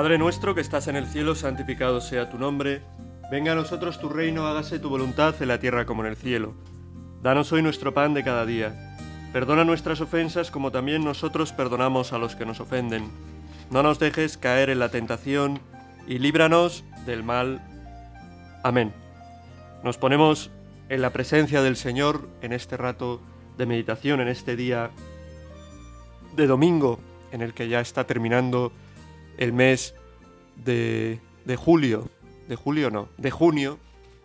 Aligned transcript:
Padre 0.00 0.16
nuestro 0.16 0.54
que 0.54 0.62
estás 0.62 0.88
en 0.88 0.96
el 0.96 1.06
cielo, 1.06 1.34
santificado 1.34 2.00
sea 2.00 2.30
tu 2.30 2.38
nombre. 2.38 2.80
Venga 3.30 3.52
a 3.52 3.54
nosotros 3.54 4.00
tu 4.00 4.08
reino, 4.08 4.46
hágase 4.46 4.78
tu 4.78 4.88
voluntad 4.88 5.34
en 5.42 5.48
la 5.48 5.60
tierra 5.60 5.84
como 5.84 6.02
en 6.02 6.08
el 6.08 6.16
cielo. 6.16 6.54
Danos 7.22 7.52
hoy 7.52 7.60
nuestro 7.60 7.92
pan 7.92 8.14
de 8.14 8.24
cada 8.24 8.46
día. 8.46 8.96
Perdona 9.34 9.62
nuestras 9.62 10.00
ofensas 10.00 10.50
como 10.50 10.70
también 10.72 11.04
nosotros 11.04 11.52
perdonamos 11.52 12.14
a 12.14 12.18
los 12.18 12.34
que 12.34 12.46
nos 12.46 12.60
ofenden. 12.60 13.10
No 13.70 13.82
nos 13.82 13.98
dejes 13.98 14.38
caer 14.38 14.70
en 14.70 14.78
la 14.78 14.88
tentación 14.88 15.60
y 16.06 16.18
líbranos 16.18 16.82
del 17.04 17.22
mal. 17.22 17.60
Amén. 18.64 18.94
Nos 19.84 19.98
ponemos 19.98 20.50
en 20.88 21.02
la 21.02 21.10
presencia 21.10 21.60
del 21.60 21.76
Señor 21.76 22.26
en 22.40 22.54
este 22.54 22.78
rato 22.78 23.20
de 23.58 23.66
meditación, 23.66 24.22
en 24.22 24.28
este 24.28 24.56
día 24.56 24.92
de 26.36 26.46
domingo 26.46 26.98
en 27.32 27.42
el 27.42 27.52
que 27.52 27.68
ya 27.68 27.82
está 27.82 28.04
terminando 28.04 28.72
el 29.38 29.54
mes 29.54 29.94
de, 30.64 31.20
julio, 31.56 32.08
de 32.48 32.56
julio 32.56 32.90
no, 32.90 33.08
de 33.16 33.30
junio, 33.30 33.78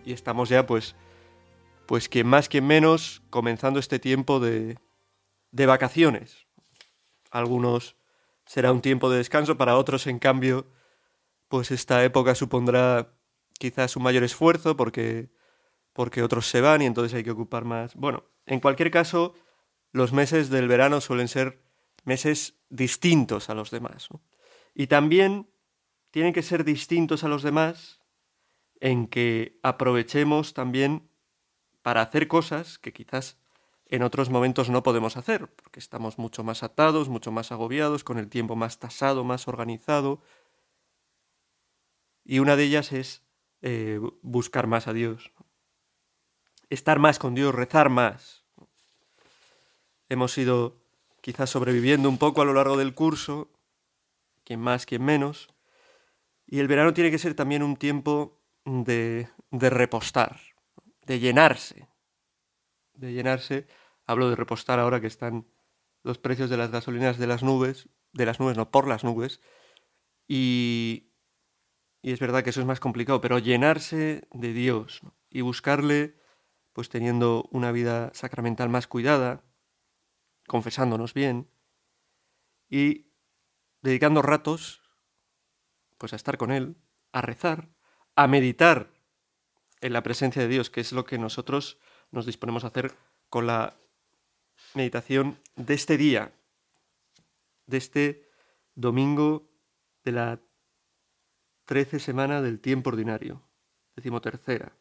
y 0.05 0.13
estamos 0.13 0.49
ya 0.49 0.65
pues, 0.65 0.95
pues 1.87 2.09
que 2.09 2.23
más 2.23 2.49
que 2.49 2.61
menos 2.61 3.21
comenzando 3.29 3.79
este 3.79 3.99
tiempo 3.99 4.39
de, 4.39 4.77
de 5.51 5.65
vacaciones. 5.65 6.47
Algunos 7.31 7.95
será 8.45 8.71
un 8.71 8.81
tiempo 8.81 9.09
de 9.09 9.17
descanso, 9.17 9.57
para 9.57 9.77
otros 9.77 10.07
en 10.07 10.19
cambio, 10.19 10.67
pues 11.47 11.71
esta 11.71 12.03
época 12.03 12.35
supondrá 12.35 13.13
quizás 13.57 13.95
un 13.95 14.03
mayor 14.03 14.23
esfuerzo 14.23 14.75
porque, 14.75 15.29
porque 15.93 16.21
otros 16.23 16.47
se 16.47 16.61
van 16.61 16.81
y 16.81 16.85
entonces 16.85 17.13
hay 17.13 17.23
que 17.23 17.31
ocupar 17.31 17.65
más. 17.65 17.95
Bueno, 17.95 18.23
en 18.45 18.59
cualquier 18.59 18.91
caso, 18.91 19.33
los 19.91 20.11
meses 20.13 20.49
del 20.49 20.67
verano 20.67 21.01
suelen 21.01 21.27
ser 21.27 21.63
meses 22.03 22.55
distintos 22.69 23.49
a 23.49 23.55
los 23.55 23.71
demás. 23.71 24.09
Y 24.75 24.87
también 24.87 25.47
tienen 26.15 26.31
que 26.31 26.43
ser 26.43 26.63
distintos 26.63 27.25
a 27.25 27.27
los 27.27 27.43
demás 27.43 27.99
en 28.79 29.05
que 29.07 29.59
aprovechemos 29.63 30.53
también 30.53 31.09
para 31.81 31.99
hacer 32.01 32.29
cosas 32.29 32.77
que 32.79 32.93
quizás 32.93 33.35
en 33.87 34.01
otros 34.01 34.29
momentos 34.29 34.69
no 34.69 34.81
podemos 34.81 35.17
hacer, 35.17 35.53
porque 35.53 35.81
estamos 35.81 36.17
mucho 36.17 36.41
más 36.41 36.63
atados, 36.63 37.09
mucho 37.09 37.33
más 37.33 37.51
agobiados, 37.51 38.05
con 38.05 38.17
el 38.17 38.29
tiempo 38.29 38.55
más 38.55 38.79
tasado, 38.79 39.25
más 39.25 39.49
organizado. 39.49 40.21
Y 42.23 42.39
una 42.39 42.55
de 42.55 42.63
ellas 42.63 42.93
es 42.93 43.21
eh, 43.61 43.99
buscar 44.21 44.67
más 44.67 44.87
a 44.87 44.93
Dios, 44.93 45.31
estar 46.69 46.97
más 46.97 47.19
con 47.19 47.35
Dios, 47.35 47.53
rezar 47.53 47.89
más. 47.89 48.45
Hemos 50.07 50.37
ido 50.37 50.77
quizás 51.19 51.49
sobreviviendo 51.49 52.07
un 52.07 52.17
poco 52.19 52.41
a 52.41 52.45
lo 52.45 52.53
largo 52.53 52.77
del 52.77 52.93
curso, 52.95 53.49
quien 54.45 54.61
más, 54.61 54.85
quien 54.85 55.03
menos, 55.03 55.49
y 56.47 56.59
el 56.59 56.67
verano 56.67 56.93
tiene 56.93 57.11
que 57.11 57.17
ser 57.17 57.33
también 57.33 57.63
un 57.63 57.75
tiempo 57.75 58.43
de, 58.65 59.27
de 59.51 59.69
repostar, 59.69 60.39
de 61.05 61.19
llenarse. 61.19 61.87
De 62.93 63.13
llenarse. 63.13 63.67
Hablo 64.05 64.29
de 64.29 64.35
repostar 64.35 64.79
ahora 64.79 65.01
que 65.01 65.07
están 65.07 65.47
los 66.03 66.19
precios 66.19 66.49
de 66.51 66.57
las 66.57 66.69
gasolinas 66.69 67.17
de 67.17 67.25
las 67.27 67.41
nubes, 67.41 67.89
de 68.13 68.25
las 68.27 68.39
nubes, 68.39 68.57
no 68.57 68.69
por 68.69 68.87
las 68.87 69.03
nubes. 69.03 69.41
Y, 70.27 71.11
es 72.03 72.19
verdad 72.19 72.43
que 72.43 72.51
eso 72.51 72.59
es 72.61 72.67
más 72.67 72.79
complicado, 72.79 73.19
pero 73.21 73.39
llenarse 73.39 74.27
de 74.31 74.53
Dios 74.53 75.01
y 75.31 75.41
buscarle, 75.41 76.15
pues 76.73 76.89
teniendo 76.89 77.49
una 77.51 77.71
vida 77.71 78.11
sacramental 78.13 78.69
más 78.69 78.85
cuidada, 78.85 79.43
confesándonos 80.47 81.15
bien 81.15 81.49
y 82.69 83.07
dedicando 83.81 84.21
ratos 84.21 84.83
pues 85.97 86.13
a 86.13 86.15
estar 86.15 86.37
con 86.37 86.51
Él, 86.51 86.75
a 87.11 87.21
rezar, 87.21 87.69
a 88.15 88.27
meditar 88.27 88.89
en 89.81 89.93
la 89.93 90.03
presencia 90.03 90.41
de 90.41 90.47
Dios, 90.47 90.69
que 90.69 90.81
es 90.81 90.91
lo 90.91 91.05
que 91.05 91.17
nosotros 91.17 91.79
nos 92.11 92.25
disponemos 92.25 92.63
a 92.63 92.67
hacer 92.67 92.95
con 93.29 93.47
la 93.47 93.75
meditación 94.73 95.39
de 95.55 95.73
este 95.73 95.97
día, 95.97 96.33
de 97.65 97.77
este 97.77 98.29
domingo 98.75 99.49
de 100.03 100.11
la 100.11 100.39
trece 101.65 101.99
semana 101.99 102.41
del 102.41 102.59
tiempo 102.59 102.89
ordinario, 102.89 103.41
decimotercera. 103.95 104.75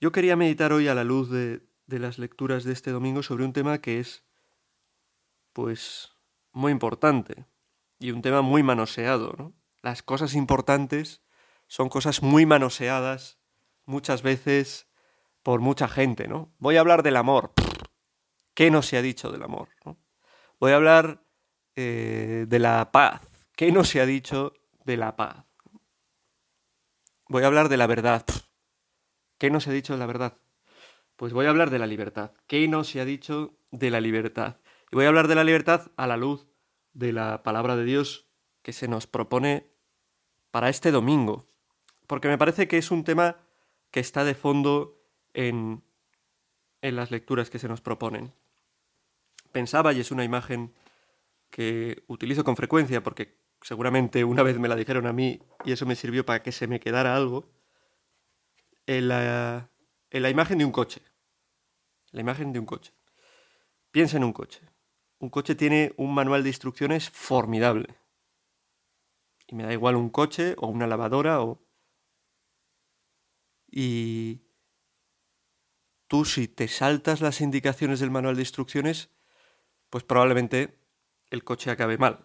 Yo 0.00 0.12
quería 0.12 0.36
meditar 0.36 0.72
hoy 0.72 0.88
a 0.88 0.94
la 0.94 1.04
luz 1.04 1.30
de, 1.30 1.66
de 1.86 1.98
las 1.98 2.18
lecturas 2.18 2.64
de 2.64 2.72
este 2.72 2.90
domingo 2.92 3.22
sobre 3.22 3.44
un 3.44 3.52
tema 3.52 3.80
que 3.80 4.00
es, 4.00 4.24
pues, 5.52 6.12
muy 6.52 6.72
importante, 6.72 7.44
y 8.04 8.10
un 8.10 8.20
tema 8.20 8.42
muy 8.42 8.62
manoseado. 8.62 9.32
¿no? 9.38 9.54
Las 9.80 10.02
cosas 10.02 10.34
importantes 10.34 11.22
son 11.68 11.88
cosas 11.88 12.22
muy 12.22 12.44
manoseadas 12.44 13.38
muchas 13.86 14.20
veces 14.20 14.86
por 15.42 15.60
mucha 15.60 15.88
gente. 15.88 16.28
¿no? 16.28 16.52
Voy 16.58 16.76
a 16.76 16.80
hablar 16.80 17.02
del 17.02 17.16
amor. 17.16 17.54
¿Qué 18.52 18.70
no 18.70 18.82
se 18.82 18.98
ha 18.98 19.02
dicho 19.02 19.32
del 19.32 19.42
amor? 19.42 19.68
Voy 20.60 20.72
a 20.72 20.76
hablar 20.76 21.24
eh, 21.76 22.44
de 22.46 22.58
la 22.58 22.92
paz. 22.92 23.22
¿Qué 23.56 23.72
no 23.72 23.84
se 23.84 24.02
ha 24.02 24.06
dicho 24.06 24.52
de 24.84 24.98
la 24.98 25.16
paz? 25.16 25.46
Voy 27.26 27.42
a 27.44 27.46
hablar 27.46 27.70
de 27.70 27.78
la 27.78 27.86
verdad. 27.86 28.26
¿Qué 29.38 29.48
no 29.48 29.60
se 29.60 29.70
ha 29.70 29.72
dicho 29.72 29.94
de 29.94 29.98
la 30.00 30.06
verdad? 30.06 30.36
Pues 31.16 31.32
voy 31.32 31.46
a 31.46 31.48
hablar 31.48 31.70
de 31.70 31.78
la 31.78 31.86
libertad. 31.86 32.32
¿Qué 32.48 32.68
no 32.68 32.84
se 32.84 33.00
ha 33.00 33.06
dicho 33.06 33.54
de 33.70 33.88
la 33.88 34.02
libertad? 34.02 34.58
Y 34.92 34.96
voy 34.96 35.06
a 35.06 35.08
hablar 35.08 35.26
de 35.26 35.36
la 35.36 35.44
libertad 35.44 35.90
a 35.96 36.06
la 36.06 36.18
luz 36.18 36.46
de 36.94 37.12
la 37.12 37.42
palabra 37.42 37.76
de 37.76 37.84
Dios 37.84 38.30
que 38.62 38.72
se 38.72 38.88
nos 38.88 39.06
propone 39.06 39.70
para 40.50 40.68
este 40.70 40.90
domingo, 40.90 41.46
porque 42.06 42.28
me 42.28 42.38
parece 42.38 42.66
que 42.68 42.78
es 42.78 42.90
un 42.90 43.04
tema 43.04 43.36
que 43.90 44.00
está 44.00 44.24
de 44.24 44.34
fondo 44.34 45.02
en, 45.34 45.82
las 46.80 47.10
lecturas 47.10 47.50
que 47.50 47.58
se 47.58 47.68
nos 47.68 47.80
proponen. 47.80 48.32
Pensaba, 49.52 49.92
y 49.92 50.00
es 50.00 50.10
una 50.10 50.22
imagen 50.24 50.72
que 51.50 52.04
utilizo 52.08 52.44
con 52.44 52.56
frecuencia, 52.56 53.02
porque 53.02 53.38
seguramente 53.62 54.22
una 54.24 54.42
vez 54.42 54.58
me 54.58 54.68
la 54.68 54.76
dijeron 54.76 55.06
a 55.06 55.12
mí 55.12 55.40
y 55.64 55.72
eso 55.72 55.86
me 55.86 55.96
sirvió 55.96 56.24
para 56.26 56.42
que 56.42 56.52
se 56.52 56.66
me 56.66 56.80
quedara 56.80 57.16
algo, 57.16 57.50
en 58.86 59.10
en 59.10 60.22
la 60.22 60.30
imagen 60.30 60.58
de 60.58 60.64
un 60.64 60.72
coche. 60.72 61.00
La 62.12 62.20
imagen 62.20 62.52
de 62.52 62.60
un 62.60 62.66
coche. 62.66 62.92
Piensa 63.90 64.16
en 64.18 64.24
un 64.24 64.32
coche 64.32 64.60
un 65.18 65.30
coche 65.30 65.54
tiene 65.54 65.94
un 65.96 66.14
manual 66.14 66.42
de 66.42 66.50
instrucciones 66.50 67.10
formidable. 67.10 67.96
Y 69.46 69.54
me 69.54 69.64
da 69.64 69.72
igual 69.72 69.96
un 69.96 70.10
coche 70.10 70.54
o 70.58 70.66
una 70.68 70.86
lavadora 70.86 71.42
o... 71.42 71.62
Y 73.70 74.42
tú 76.06 76.24
si 76.24 76.48
te 76.48 76.68
saltas 76.68 77.20
las 77.20 77.40
indicaciones 77.40 78.00
del 78.00 78.10
manual 78.10 78.36
de 78.36 78.42
instrucciones, 78.42 79.10
pues 79.90 80.04
probablemente 80.04 80.78
el 81.30 81.44
coche 81.44 81.70
acabe 81.70 81.98
mal. 81.98 82.24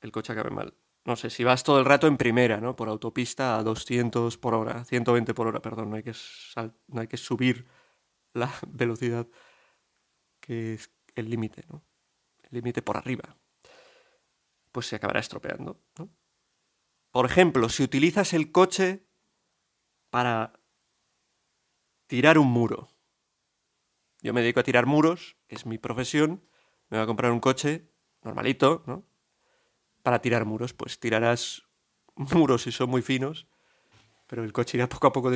El 0.00 0.12
coche 0.12 0.32
acabe 0.32 0.50
mal. 0.50 0.74
No 1.04 1.16
sé, 1.16 1.30
si 1.30 1.44
vas 1.44 1.62
todo 1.62 1.78
el 1.78 1.84
rato 1.84 2.06
en 2.08 2.16
primera, 2.16 2.60
¿no? 2.60 2.76
Por 2.76 2.88
autopista 2.88 3.56
a 3.58 3.62
200 3.62 4.36
por 4.38 4.54
hora, 4.54 4.84
120 4.84 5.34
por 5.34 5.46
hora, 5.46 5.60
perdón, 5.62 5.90
no 5.90 5.96
hay 5.96 6.02
que, 6.02 6.12
no 6.88 7.00
hay 7.00 7.06
que 7.06 7.16
subir 7.16 7.66
la 8.34 8.52
velocidad 8.68 9.26
que 10.40 10.74
es 10.74 10.90
el 11.14 11.30
límite, 11.30 11.64
¿no? 11.68 11.82
límite 12.52 12.82
por 12.82 12.96
arriba, 12.96 13.36
pues 14.72 14.86
se 14.86 14.96
acabará 14.96 15.20
estropeando. 15.20 15.80
Por 17.10 17.26
ejemplo, 17.26 17.68
si 17.68 17.82
utilizas 17.82 18.32
el 18.32 18.52
coche 18.52 19.04
para 20.10 20.58
tirar 22.06 22.38
un 22.38 22.46
muro. 22.48 22.88
Yo 24.22 24.32
me 24.32 24.42
dedico 24.42 24.60
a 24.60 24.64
tirar 24.64 24.86
muros, 24.86 25.36
es 25.48 25.66
mi 25.66 25.78
profesión, 25.78 26.42
me 26.88 26.98
voy 26.98 27.04
a 27.04 27.06
comprar 27.06 27.32
un 27.32 27.40
coche 27.40 27.90
normalito, 28.22 28.82
¿no? 28.86 29.04
Para 30.02 30.20
tirar 30.20 30.44
muros, 30.44 30.72
pues 30.72 31.00
tirarás 31.00 31.64
muros 32.14 32.62
si 32.62 32.72
son 32.72 32.90
muy 32.90 33.02
finos, 33.02 33.46
pero 34.26 34.44
el 34.44 34.52
coche 34.52 34.76
irá 34.78 34.88
poco 34.88 35.08
a 35.08 35.12
poco 35.12 35.30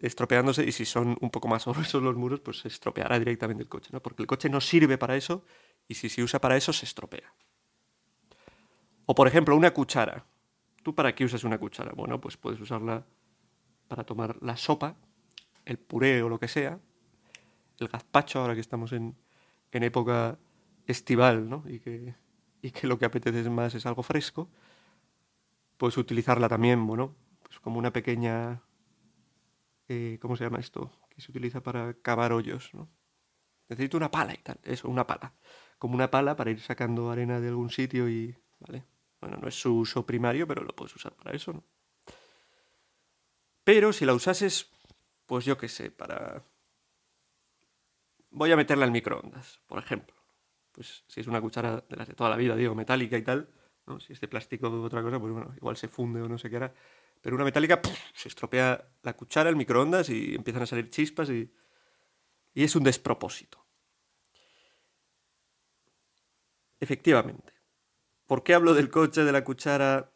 estropeándose 0.00 0.64
y 0.64 0.72
si 0.72 0.84
son 0.84 1.16
un 1.20 1.30
poco 1.30 1.48
más 1.48 1.64
gruesos 1.66 2.02
los 2.02 2.14
muros, 2.16 2.40
pues 2.40 2.58
se 2.58 2.68
estropeará 2.68 3.18
directamente 3.18 3.62
el 3.64 3.68
coche, 3.68 3.90
¿no? 3.92 4.00
Porque 4.02 4.22
el 4.22 4.26
coche 4.28 4.48
no 4.48 4.60
sirve 4.60 4.96
para 4.98 5.16
eso, 5.16 5.44
y 5.88 5.94
si 5.94 6.08
se 6.08 6.22
usa 6.22 6.40
para 6.40 6.56
eso 6.56 6.72
se 6.72 6.84
estropea. 6.84 7.32
O 9.06 9.14
por 9.14 9.28
ejemplo, 9.28 9.56
una 9.56 9.72
cuchara. 9.72 10.24
¿Tú 10.82 10.94
para 10.94 11.14
qué 11.14 11.24
usas 11.24 11.44
una 11.44 11.58
cuchara? 11.58 11.92
Bueno, 11.92 12.20
pues 12.20 12.36
puedes 12.36 12.60
usarla 12.60 13.04
para 13.88 14.04
tomar 14.04 14.36
la 14.42 14.56
sopa, 14.56 14.96
el 15.64 15.78
puré 15.78 16.22
o 16.22 16.28
lo 16.28 16.40
que 16.40 16.48
sea, 16.48 16.78
el 17.78 17.88
gazpacho, 17.88 18.40
ahora 18.40 18.54
que 18.54 18.60
estamos 18.60 18.92
en, 18.92 19.16
época 19.72 20.38
estival, 20.86 21.48
¿no? 21.50 21.62
Y 21.68 21.80
que, 21.80 22.14
que 22.72 22.86
lo 22.86 22.98
que 22.98 23.04
apetece 23.04 23.50
más 23.50 23.74
es 23.74 23.84
algo 23.84 24.02
fresco. 24.02 24.48
Puedes 25.76 25.98
utilizarla 25.98 26.48
también, 26.48 26.86
bueno, 26.86 27.14
pues 27.42 27.60
como 27.60 27.78
una 27.78 27.92
pequeña... 27.92 28.62
Eh, 29.88 30.18
¿Cómo 30.22 30.34
se 30.36 30.44
llama 30.44 30.58
esto? 30.60 30.90
Que 31.10 31.20
se 31.20 31.30
utiliza 31.30 31.62
para 31.62 31.92
cavar 31.94 32.32
hoyos, 32.32 32.70
¿no? 32.72 32.88
Necesito 33.68 33.98
una 33.98 34.10
pala 34.10 34.32
y 34.34 34.38
tal. 34.38 34.58
Eso, 34.62 34.88
una 34.88 35.06
pala 35.06 35.34
como 35.78 35.94
una 35.94 36.10
pala 36.10 36.36
para 36.36 36.50
ir 36.50 36.60
sacando 36.60 37.10
arena 37.10 37.40
de 37.40 37.48
algún 37.48 37.70
sitio 37.70 38.08
y... 38.08 38.36
¿Vale? 38.60 38.84
Bueno, 39.20 39.38
no 39.38 39.48
es 39.48 39.58
su 39.58 39.74
uso 39.74 40.04
primario, 40.06 40.46
pero 40.46 40.62
lo 40.62 40.74
puedes 40.76 40.94
usar 40.94 41.12
para 41.14 41.32
eso, 41.34 41.52
¿no? 41.52 41.64
Pero 43.64 43.92
si 43.92 44.04
la 44.04 44.12
usases, 44.14 44.70
pues 45.26 45.44
yo 45.44 45.56
qué 45.58 45.68
sé, 45.68 45.90
para... 45.90 46.42
Voy 48.30 48.52
a 48.52 48.56
meterla 48.56 48.86
en 48.86 48.92
microondas, 48.92 49.60
por 49.66 49.78
ejemplo. 49.78 50.14
Pues 50.72 51.04
si 51.08 51.20
es 51.20 51.26
una 51.26 51.40
cuchara 51.40 51.82
de 51.88 51.96
las 51.96 52.06
de 52.06 52.14
toda 52.14 52.28
la 52.30 52.36
vida, 52.36 52.54
digo, 52.54 52.74
metálica 52.74 53.16
y 53.16 53.22
tal, 53.22 53.48
¿no? 53.86 53.98
si 53.98 54.12
es 54.12 54.20
de 54.20 54.28
plástico 54.28 54.68
o 54.68 54.82
otra 54.82 55.02
cosa, 55.02 55.18
pues 55.18 55.32
bueno, 55.32 55.52
igual 55.56 55.76
se 55.76 55.88
funde 55.88 56.20
o 56.20 56.28
no 56.28 56.36
sé 56.36 56.50
qué 56.50 56.56
hará. 56.56 56.74
Pero 57.22 57.34
una 57.34 57.46
metálica, 57.46 57.80
se 58.14 58.28
estropea 58.28 58.86
la 59.02 59.14
cuchara, 59.16 59.48
el 59.48 59.56
microondas 59.56 60.10
y 60.10 60.34
empiezan 60.34 60.62
a 60.62 60.66
salir 60.66 60.90
chispas 60.90 61.30
y... 61.30 61.50
y 62.54 62.62
es 62.62 62.76
un 62.76 62.84
despropósito. 62.84 63.65
Efectivamente. 66.80 67.54
¿Por 68.26 68.42
qué 68.42 68.54
hablo 68.54 68.74
del 68.74 68.90
coche, 68.90 69.24
de 69.24 69.32
la 69.32 69.44
cuchara 69.44 70.12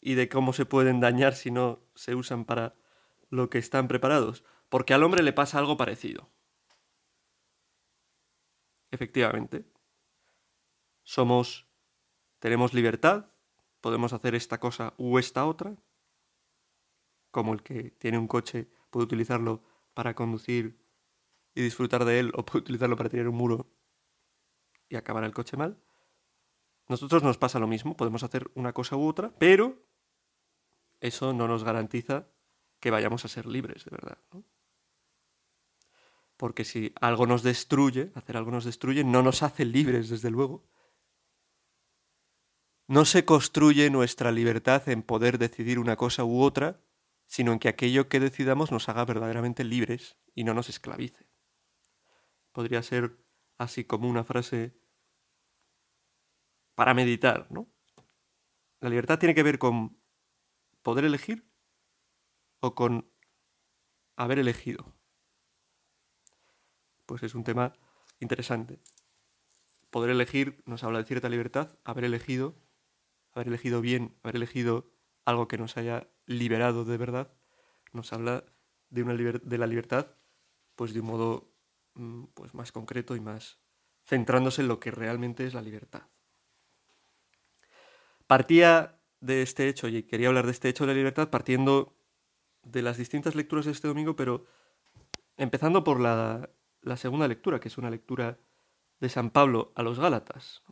y 0.00 0.14
de 0.14 0.28
cómo 0.28 0.52
se 0.52 0.66
pueden 0.66 1.00
dañar 1.00 1.34
si 1.34 1.50
no 1.50 1.80
se 1.94 2.14
usan 2.14 2.44
para 2.44 2.74
lo 3.30 3.50
que 3.50 3.58
están 3.58 3.88
preparados? 3.88 4.44
Porque 4.68 4.94
al 4.94 5.02
hombre 5.02 5.22
le 5.22 5.32
pasa 5.32 5.58
algo 5.58 5.76
parecido. 5.76 6.30
Efectivamente. 8.90 9.64
Somos... 11.02 11.68
tenemos 12.40 12.74
libertad, 12.74 13.30
podemos 13.80 14.12
hacer 14.12 14.34
esta 14.34 14.58
cosa 14.58 14.94
u 14.96 15.18
esta 15.18 15.44
otra, 15.46 15.76
como 17.30 17.52
el 17.54 17.62
que 17.62 17.90
tiene 17.92 18.18
un 18.18 18.26
coche 18.28 18.68
puede 18.90 19.04
utilizarlo 19.04 19.62
para 19.94 20.14
conducir 20.14 20.80
y 21.54 21.62
disfrutar 21.62 22.04
de 22.04 22.18
él 22.18 22.32
o 22.34 22.44
puede 22.44 22.60
utilizarlo 22.62 22.96
para 22.96 23.08
tener 23.10 23.28
un 23.28 23.36
muro 23.36 23.70
y 24.88 24.96
acabar 24.96 25.24
el 25.24 25.34
coche 25.34 25.56
mal. 25.56 25.80
Nosotros 26.88 27.22
nos 27.22 27.38
pasa 27.38 27.58
lo 27.58 27.66
mismo, 27.66 27.96
podemos 27.96 28.22
hacer 28.22 28.50
una 28.54 28.72
cosa 28.72 28.96
u 28.96 29.06
otra, 29.08 29.34
pero 29.38 29.84
eso 31.00 31.32
no 31.32 31.48
nos 31.48 31.64
garantiza 31.64 32.28
que 32.80 32.90
vayamos 32.90 33.24
a 33.24 33.28
ser 33.28 33.46
libres, 33.46 33.84
de 33.84 33.90
verdad. 33.90 34.18
Porque 36.36 36.64
si 36.64 36.92
algo 37.00 37.26
nos 37.26 37.42
destruye, 37.42 38.12
hacer 38.14 38.36
algo 38.36 38.50
nos 38.50 38.64
destruye, 38.64 39.02
no 39.02 39.22
nos 39.22 39.42
hace 39.42 39.64
libres, 39.64 40.10
desde 40.10 40.30
luego. 40.30 40.68
No 42.88 43.04
se 43.04 43.24
construye 43.24 43.90
nuestra 43.90 44.30
libertad 44.30 44.88
en 44.88 45.02
poder 45.02 45.38
decidir 45.38 45.78
una 45.80 45.96
cosa 45.96 46.24
u 46.24 46.42
otra, 46.42 46.82
sino 47.26 47.52
en 47.52 47.58
que 47.58 47.68
aquello 47.68 48.08
que 48.08 48.20
decidamos 48.20 48.70
nos 48.70 48.88
haga 48.88 49.04
verdaderamente 49.04 49.64
libres 49.64 50.16
y 50.34 50.44
no 50.44 50.54
nos 50.54 50.68
esclavice. 50.68 51.26
Podría 52.52 52.82
ser 52.84 53.18
así 53.58 53.84
como 53.84 54.08
una 54.08 54.24
frase 54.24 54.72
para 56.74 56.94
meditar, 56.94 57.46
¿no? 57.50 57.68
La 58.80 58.90
libertad 58.90 59.18
tiene 59.18 59.34
que 59.34 59.42
ver 59.42 59.58
con 59.58 59.98
poder 60.82 61.04
elegir 61.04 61.50
o 62.60 62.74
con 62.74 63.10
haber 64.16 64.38
elegido. 64.38 64.94
Pues 67.06 67.22
es 67.22 67.34
un 67.34 67.44
tema 67.44 67.72
interesante. 68.20 68.78
Poder 69.90 70.10
elegir 70.10 70.62
nos 70.66 70.84
habla 70.84 70.98
de 70.98 71.04
cierta 71.06 71.28
libertad, 71.30 71.78
haber 71.84 72.04
elegido, 72.04 72.54
haber 73.32 73.48
elegido 73.48 73.80
bien, 73.80 74.18
haber 74.22 74.36
elegido 74.36 74.92
algo 75.24 75.48
que 75.48 75.58
nos 75.58 75.76
haya 75.78 76.08
liberado 76.26 76.84
de 76.84 76.98
verdad, 76.98 77.32
nos 77.92 78.12
habla 78.12 78.44
de, 78.90 79.02
una 79.02 79.14
de 79.14 79.58
la 79.58 79.66
libertad 79.66 80.14
pues 80.74 80.92
de 80.92 81.00
un 81.00 81.06
modo 81.06 81.55
Mm, 81.96 82.24
pues 82.34 82.52
más 82.54 82.72
concreto 82.72 83.16
y 83.16 83.20
más 83.20 83.58
centrándose 84.04 84.60
en 84.62 84.68
lo 84.68 84.78
que 84.78 84.90
realmente 84.92 85.46
es 85.46 85.54
la 85.54 85.62
libertad. 85.62 86.02
Partía 88.28 89.00
de 89.20 89.42
este 89.42 89.68
hecho, 89.68 89.88
y 89.88 90.02
quería 90.04 90.28
hablar 90.28 90.44
de 90.46 90.52
este 90.52 90.68
hecho 90.68 90.84
de 90.86 90.92
la 90.92 90.98
libertad 90.98 91.28
partiendo 91.30 91.96
de 92.62 92.82
las 92.82 92.98
distintas 92.98 93.34
lecturas 93.34 93.64
de 93.64 93.72
este 93.72 93.88
domingo, 93.88 94.14
pero 94.14 94.46
empezando 95.38 95.82
por 95.84 95.98
la, 95.98 96.50
la 96.82 96.96
segunda 96.98 97.26
lectura, 97.26 97.58
que 97.60 97.66
es 97.68 97.78
una 97.78 97.90
lectura 97.90 98.38
de 99.00 99.08
San 99.08 99.30
Pablo 99.30 99.72
a 99.74 99.82
los 99.82 99.98
Gálatas, 99.98 100.62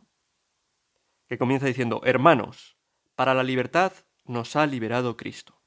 que 1.27 1.37
comienza 1.39 1.65
diciendo, 1.65 2.01
hermanos, 2.05 2.77
para 3.15 3.33
la 3.33 3.43
libertad 3.43 3.91
nos 4.25 4.55
ha 4.55 4.65
liberado 4.67 5.17
Cristo. 5.17 5.59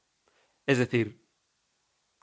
Es 0.65 0.77
decir, 0.79 1.23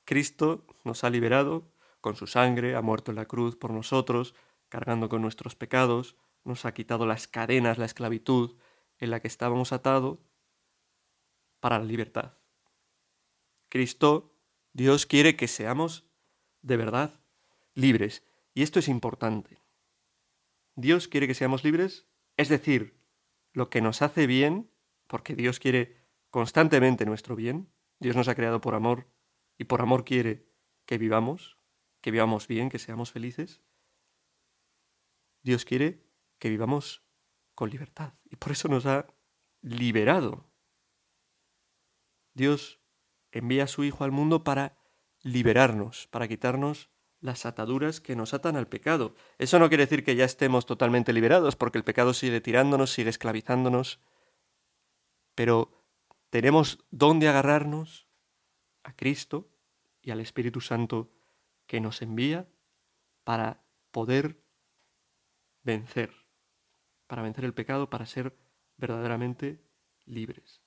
Cristo 0.05 0.67
nos 0.85 1.05
ha 1.05 1.11
liberado 1.11 1.71
con 2.07 2.15
su 2.15 2.29
sangre 2.29 2.77
ha 2.77 2.83
muerto 2.83 3.11
en 3.11 3.17
la 3.17 3.25
cruz 3.27 3.57
por 3.57 3.73
nosotros, 3.73 4.37
cargando 4.69 5.09
con 5.09 5.21
nuestros 5.23 5.57
pecados, 5.57 6.15
nos 6.45 6.65
ha 6.65 6.73
quitado 6.73 7.05
las 7.05 7.27
cadenas, 7.27 7.79
la 7.79 7.85
esclavitud 7.85 8.61
en 8.99 9.11
la 9.11 9.19
que 9.19 9.27
estábamos 9.27 9.73
atados 9.73 10.21
para 11.59 11.81
la 11.81 11.85
libertad. 11.85 12.35
Cristo, 13.69 14.39
Dios 14.73 15.05
quiere 15.05 15.35
que 15.35 15.49
seamos 15.49 16.09
de 16.63 16.77
verdad 16.77 17.21
libres. 17.75 18.23
Y 18.55 18.63
esto 18.63 18.79
es 18.79 18.87
importante. 18.87 19.59
Dios 20.77 21.09
quiere 21.09 21.27
que 21.27 21.35
seamos 21.35 21.65
libres, 21.65 22.07
es 22.37 22.49
decir, 22.49 23.01
lo 23.53 23.69
que 23.69 23.81
nos 23.81 24.01
hace 24.01 24.29
bien, 24.29 24.71
porque 25.09 25.35
Dios 25.35 25.59
quiere 25.59 25.97
constantemente 26.31 27.05
nuestro 27.05 27.35
bien, 27.35 27.69
Dios 27.99 28.15
nos 28.15 28.29
ha 28.29 28.37
creado 28.37 28.61
por 28.61 28.77
amor 28.77 29.09
y 29.59 29.65
por 29.65 29.81
amor 29.83 30.05
quiere 30.05 30.47
que 30.85 30.99
vivamos, 30.99 31.56
que 32.07 32.13
vivamos 32.13 32.47
bien, 32.47 32.69
que 32.71 32.79
seamos 32.79 33.11
felices. 33.11 33.61
Dios 35.43 35.65
quiere 35.65 36.07
que 36.39 36.49
vivamos 36.49 37.03
con 37.57 37.69
libertad. 37.69 38.15
Y 38.31 38.37
por 38.37 38.53
eso 38.53 38.69
nos 38.69 38.87
ha 38.87 39.09
liberado. 39.61 40.49
Dios 42.33 42.79
envía 43.33 43.65
a 43.65 43.67
su 43.67 43.83
Hijo 43.83 44.05
al 44.05 44.13
mundo 44.13 44.45
para 44.45 44.79
liberarnos, 45.23 46.07
para 46.07 46.29
quitarnos 46.29 46.91
las 47.19 47.45
ataduras 47.45 48.01
que 48.01 48.15
nos 48.15 48.35
atan 48.35 48.55
al 48.57 48.69
pecado. 48.69 49.17
Eso 49.39 49.59
no 49.59 49.67
quiere 49.67 49.83
decir 49.87 50.05
que 50.05 50.15
ya 50.15 50.27
estemos 50.27 50.65
totalmente 50.65 51.13
liberados, 51.13 51.57
porque 51.57 51.79
el 51.79 51.83
pecado 51.83 52.15
sigue 52.15 52.41
tirándonos, 52.41 52.93
sigue 52.93 53.11
esclavizándonos, 53.11 53.99
pero 55.35 55.85
tenemos 56.31 56.79
dónde 56.93 57.27
agarrarnos 57.27 58.07
a 58.85 58.95
Cristo 58.95 59.51
y 60.03 60.13
al 60.13 60.21
Espíritu 60.21 60.61
Santo 60.61 61.11
que 61.67 61.81
nos 61.81 62.03
envía 62.03 62.49
para 63.25 63.63
poder 63.91 64.43
vencer, 65.63 66.13
para 67.07 67.23
vencer 67.23 67.45
el 67.45 67.55
pecado, 67.55 67.91
para 67.91 68.07
ser 68.07 68.37
verdaderamente 68.77 69.61
libres. 70.05 70.63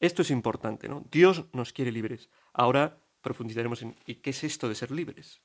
Esto 0.00 0.22
es 0.22 0.30
importante, 0.30 0.88
¿no? 0.88 1.04
Dios 1.10 1.44
nos 1.52 1.72
quiere 1.72 1.92
libres. 1.92 2.30
Ahora 2.52 3.02
profundizaremos 3.20 3.82
en 3.82 3.96
¿y 4.06 4.16
qué 4.16 4.30
es 4.30 4.44
esto 4.44 4.68
de 4.68 4.74
ser 4.74 4.90
libres? 4.90 5.42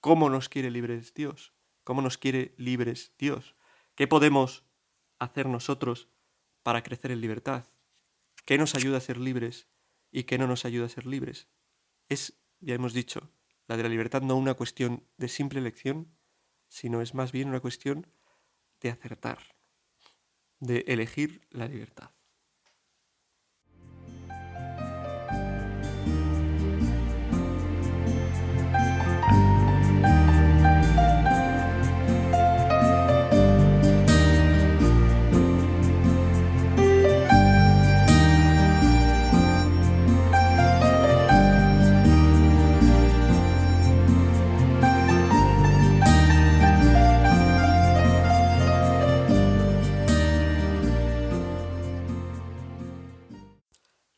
¿Cómo 0.00 0.28
nos 0.30 0.48
quiere 0.48 0.70
libres 0.70 1.14
Dios? 1.14 1.54
¿Cómo 1.84 2.02
nos 2.02 2.18
quiere 2.18 2.54
libres 2.56 3.14
Dios? 3.18 3.56
¿Qué 3.94 4.06
podemos 4.06 4.64
hacer 5.18 5.46
nosotros 5.46 6.08
para 6.62 6.82
crecer 6.82 7.10
en 7.10 7.20
libertad? 7.20 7.64
¿Qué 8.44 8.58
nos 8.58 8.74
ayuda 8.74 8.98
a 8.98 9.00
ser 9.00 9.16
libres 9.18 9.68
y 10.10 10.24
qué 10.24 10.36
no 10.38 10.46
nos 10.46 10.64
ayuda 10.64 10.86
a 10.86 10.90
ser 10.90 11.06
libres? 11.06 11.48
Es, 12.08 12.40
ya 12.60 12.74
hemos 12.74 12.92
dicho, 12.92 13.30
la 13.68 13.76
de 13.76 13.82
la 13.82 13.88
libertad 13.88 14.22
no 14.22 14.36
una 14.36 14.54
cuestión 14.54 15.06
de 15.16 15.28
simple 15.28 15.58
elección, 15.60 16.08
sino 16.68 17.00
es 17.02 17.14
más 17.14 17.32
bien 17.32 17.48
una 17.48 17.60
cuestión 17.60 18.06
de 18.80 18.90
acertar, 18.90 19.38
de 20.60 20.84
elegir 20.88 21.46
la 21.50 21.66
libertad. 21.68 22.10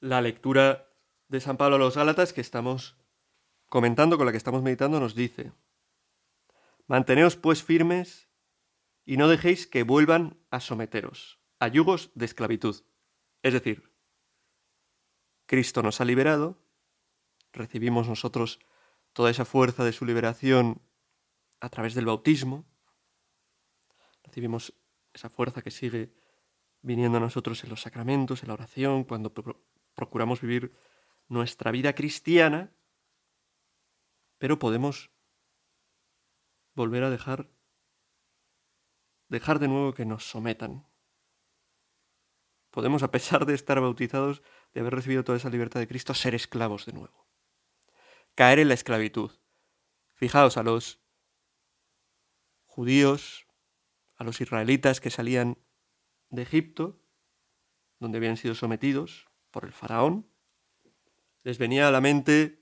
la 0.05 0.21
lectura 0.21 0.91
de 1.29 1.41
San 1.41 1.57
Pablo 1.57 1.77
a 1.77 1.79
los 1.79 1.97
Gálatas 1.97 2.35
que 2.35 2.43
estamos 2.43 2.99
comentando, 3.71 4.19
con 4.19 4.27
la 4.27 4.33
que 4.33 4.39
estamos 4.39 4.63
meditando, 4.63 5.01
nos 5.01 5.15
dice, 5.15 5.53
Manteneos 6.87 7.37
pues 7.37 7.63
firmes 7.63 8.29
y 9.07 9.17
no 9.17 9.29
dejéis 9.29 9.67
que 9.67 9.83
vuelvan 9.83 10.39
a 10.51 10.61
someteros 10.61 11.41
a 11.59 11.69
yugos 11.69 12.11
de 12.15 12.27
esclavitud. 12.27 12.85
Es 13.43 13.55
decir, 13.55 13.95
Cristo 15.47 15.83
nos 15.83 16.03
ha 16.03 16.05
liberado, 16.05 16.59
recibimos 17.55 18.07
nosotros 18.07 18.61
toda 19.15 19.31
esa 19.31 19.47
fuerza 19.47 19.85
de 19.85 19.93
su 19.95 20.05
liberación 20.05 20.83
a 21.61 21.71
través 21.71 21.95
del 21.95 22.05
bautismo, 22.05 22.67
recibimos 24.23 24.75
esa 25.15 25.31
fuerza 25.31 25.63
que 25.63 25.71
sigue 25.71 26.13
viniendo 26.83 27.17
a 27.17 27.21
nosotros 27.23 27.65
en 27.65 27.71
los 27.71 27.81
sacramentos, 27.81 28.43
en 28.43 28.49
la 28.49 28.55
oración, 28.55 29.05
cuando 29.05 29.33
procuramos 29.95 30.41
vivir 30.41 30.77
nuestra 31.29 31.71
vida 31.71 31.95
cristiana, 31.95 32.73
pero 34.39 34.59
podemos 34.59 35.11
volver 36.75 37.05
a 37.05 37.11
dejar 37.11 37.49
dejar 39.29 39.59
de 39.59 39.69
nuevo 39.69 39.95
que 39.95 40.05
nos 40.05 40.25
sometan. 40.29 40.87
Podemos, 42.71 43.03
a 43.03 43.11
pesar 43.11 43.47
de 43.47 43.55
estar 43.55 43.81
bautizados, 43.81 44.43
de 44.75 44.81
haber 44.81 44.95
recibido 44.95 45.25
toda 45.25 45.39
esa 45.39 45.49
libertad 45.51 45.81
de 45.81 45.89
Cristo, 45.89 46.13
ser 46.15 46.35
esclavos 46.35 46.87
de 46.87 46.93
nuevo. 46.93 47.27
Caer 48.35 48.59
en 48.59 48.69
la 48.69 48.75
esclavitud. 48.75 49.31
Fijaos 50.13 50.57
a 50.57 50.63
los 50.65 51.01
judíos, 52.65 53.47
a 54.17 54.25
los 54.25 54.41
israelitas 54.41 55.01
que 55.01 55.11
salían 55.11 55.57
de 56.31 56.43
Egipto, 56.43 57.01
donde 57.99 58.19
habían 58.19 58.37
sido 58.37 58.55
sometidos, 58.57 59.29
por 59.55 59.65
el 59.65 59.71
faraón, 59.73 60.27
les 61.45 61.59
venía 61.59 61.87
a 61.87 61.93
la 61.93 62.01
mente 62.01 62.61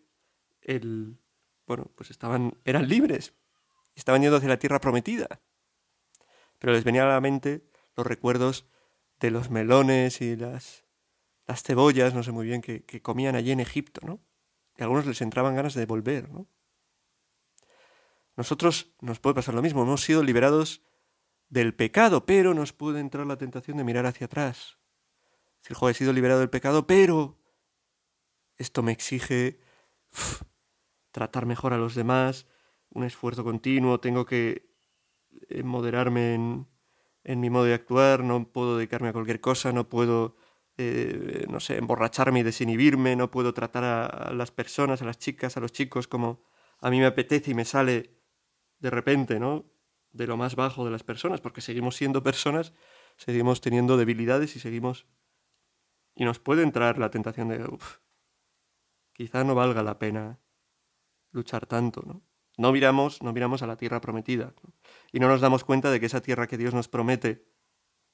el... 0.61 1.17
Bueno, 1.67 1.91
pues 1.97 2.11
estaban, 2.11 2.59
eran 2.67 2.87
libres, 2.87 3.33
estaban 3.95 4.21
yendo 4.21 4.37
hacia 4.37 4.49
la 4.51 4.59
tierra 4.59 4.79
prometida, 4.81 5.41
pero 6.59 6.75
les 6.75 6.85
venía 6.85 7.05
a 7.05 7.15
la 7.15 7.21
mente 7.23 7.65
los 7.97 8.07
recuerdos 8.07 8.67
de 9.21 9.31
los 9.31 9.49
melones 9.49 10.21
y 10.21 10.37
las, 10.37 10.85
las 11.47 11.63
cebollas, 11.63 12.13
no 12.13 12.23
sé 12.23 12.31
muy 12.33 12.47
bien, 12.47 12.61
que, 12.61 12.85
comían 13.01 13.37
allí 13.37 13.53
en 13.53 13.61
Egipto, 13.61 14.03
¿no? 14.07 14.21
Y 14.77 14.83
a 14.83 14.85
algunos 14.85 15.07
les 15.07 15.23
entraban 15.23 15.57
ganas 15.57 15.73
de 15.73 15.87
volver, 15.87 16.29
¿no? 16.29 16.47
Nosotros 18.37 18.93
nos 19.01 19.19
puede 19.21 19.37
pasar 19.37 19.55
lo 19.55 19.63
mismo, 19.63 19.83
hemos 19.83 20.03
sido 20.03 20.23
liberados 20.23 20.83
del 21.49 21.75
pecado, 21.75 22.27
pero 22.27 22.53
nos 22.53 22.73
puede 22.75 23.01
entrar 23.01 23.25
la 23.27 23.39
tentación 23.39 23.79
de 23.79 23.85
mirar 23.85 24.05
hacia 24.05 24.25
atrás, 24.27 24.79
el 25.69 25.77
he 25.89 25.95
sido 25.95 26.13
liberado 26.13 26.41
del 26.41 26.51
pecado, 26.51 26.87
pero 26.87 27.39
esto 28.59 28.83
me 28.83 28.91
exige 28.93 29.61
tratar 31.13 31.47
mejor 31.47 31.73
a 31.73 31.79
los 31.79 31.95
demás, 31.95 32.47
un 32.91 33.05
esfuerzo 33.05 33.45
continuo, 33.45 34.01
tengo 34.01 34.27
que 34.27 34.71
eh, 35.49 35.63
moderarme 35.63 36.35
en, 37.25 37.41
mi 37.41 37.49
modo 37.49 37.65
de 37.65 37.75
actuar, 37.75 38.25
no 38.25 38.49
puedo 38.51 38.77
dedicarme 38.77 39.09
a 39.09 39.13
cualquier 39.13 39.41
cosa, 39.41 39.73
no 39.73 39.89
puedo, 39.89 40.37
eh, 40.79 41.47
no 41.49 41.61
sé, 41.61 41.79
emborracharme 41.79 42.41
y 42.41 42.43
desinhibirme, 42.43 43.15
no 43.15 43.31
puedo 43.31 43.55
tratar 43.55 43.85
a, 43.85 44.33
las 44.35 44.51
personas, 44.51 45.01
a 45.01 45.05
las 45.05 45.19
chicas, 45.19 45.57
a 45.57 45.61
los 45.61 45.71
chicos 45.73 46.09
como 46.09 46.45
a 46.81 46.91
mí 46.91 46.99
me 46.99 47.07
apetece 47.07 47.53
y 47.53 47.55
me 47.55 47.65
sale 47.65 48.11
de 48.81 48.91
repente, 48.91 49.39
¿no? 49.39 49.65
De 50.13 50.27
lo 50.27 50.37
más 50.37 50.57
bajo 50.57 50.85
de 50.85 50.91
las 50.91 51.05
personas, 51.05 51.41
porque 51.41 51.61
seguimos 51.61 51.95
siendo 51.97 52.23
personas, 52.25 52.73
seguimos 53.17 53.61
teniendo 53.61 53.97
debilidades 53.97 54.57
y 54.57 54.61
seguimos 54.61 55.07
y 56.15 56.25
nos 56.25 56.39
puede 56.39 56.63
entrar 56.63 56.99
la 56.99 57.11
tentación 57.11 57.49
de, 57.49 57.65
uff, 57.65 57.99
quizá 59.13 59.45
no 59.45 59.55
valga 59.55 59.83
la 59.83 59.99
pena 59.99 60.41
luchar 61.31 61.67
tanto, 61.67 62.03
¿no? 62.07 62.23
No 62.59 62.71
miramos, 62.71 63.23
no 63.23 63.33
miramos 63.33 63.63
a 63.63 63.67
la 63.67 63.79
tierra 63.79 64.03
prometida 64.03 64.55
y 65.11 65.21
no 65.21 65.29
nos 65.29 65.41
damos 65.41 65.65
cuenta 65.65 65.91
de 65.91 66.01
que 66.01 66.07
esa 66.07 66.21
tierra 66.21 66.47
que 66.47 66.59
Dios 66.59 66.75
nos 66.75 66.89
promete, 66.89 67.49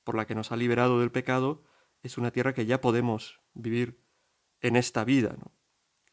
por 0.05 0.15
la 0.17 0.27
que 0.27 0.37
nos 0.37 0.53
ha 0.53 0.57
liberado 0.57 1.01
del 1.01 1.11
pecado, 1.11 1.65
es 2.03 2.19
una 2.19 2.31
tierra 2.31 2.55
que 2.55 2.65
ya 2.67 2.81
podemos 2.81 3.41
vivir 3.55 4.01
en 4.61 4.77
esta 4.77 5.05
vida, 5.05 5.35
¿no? 5.37 5.53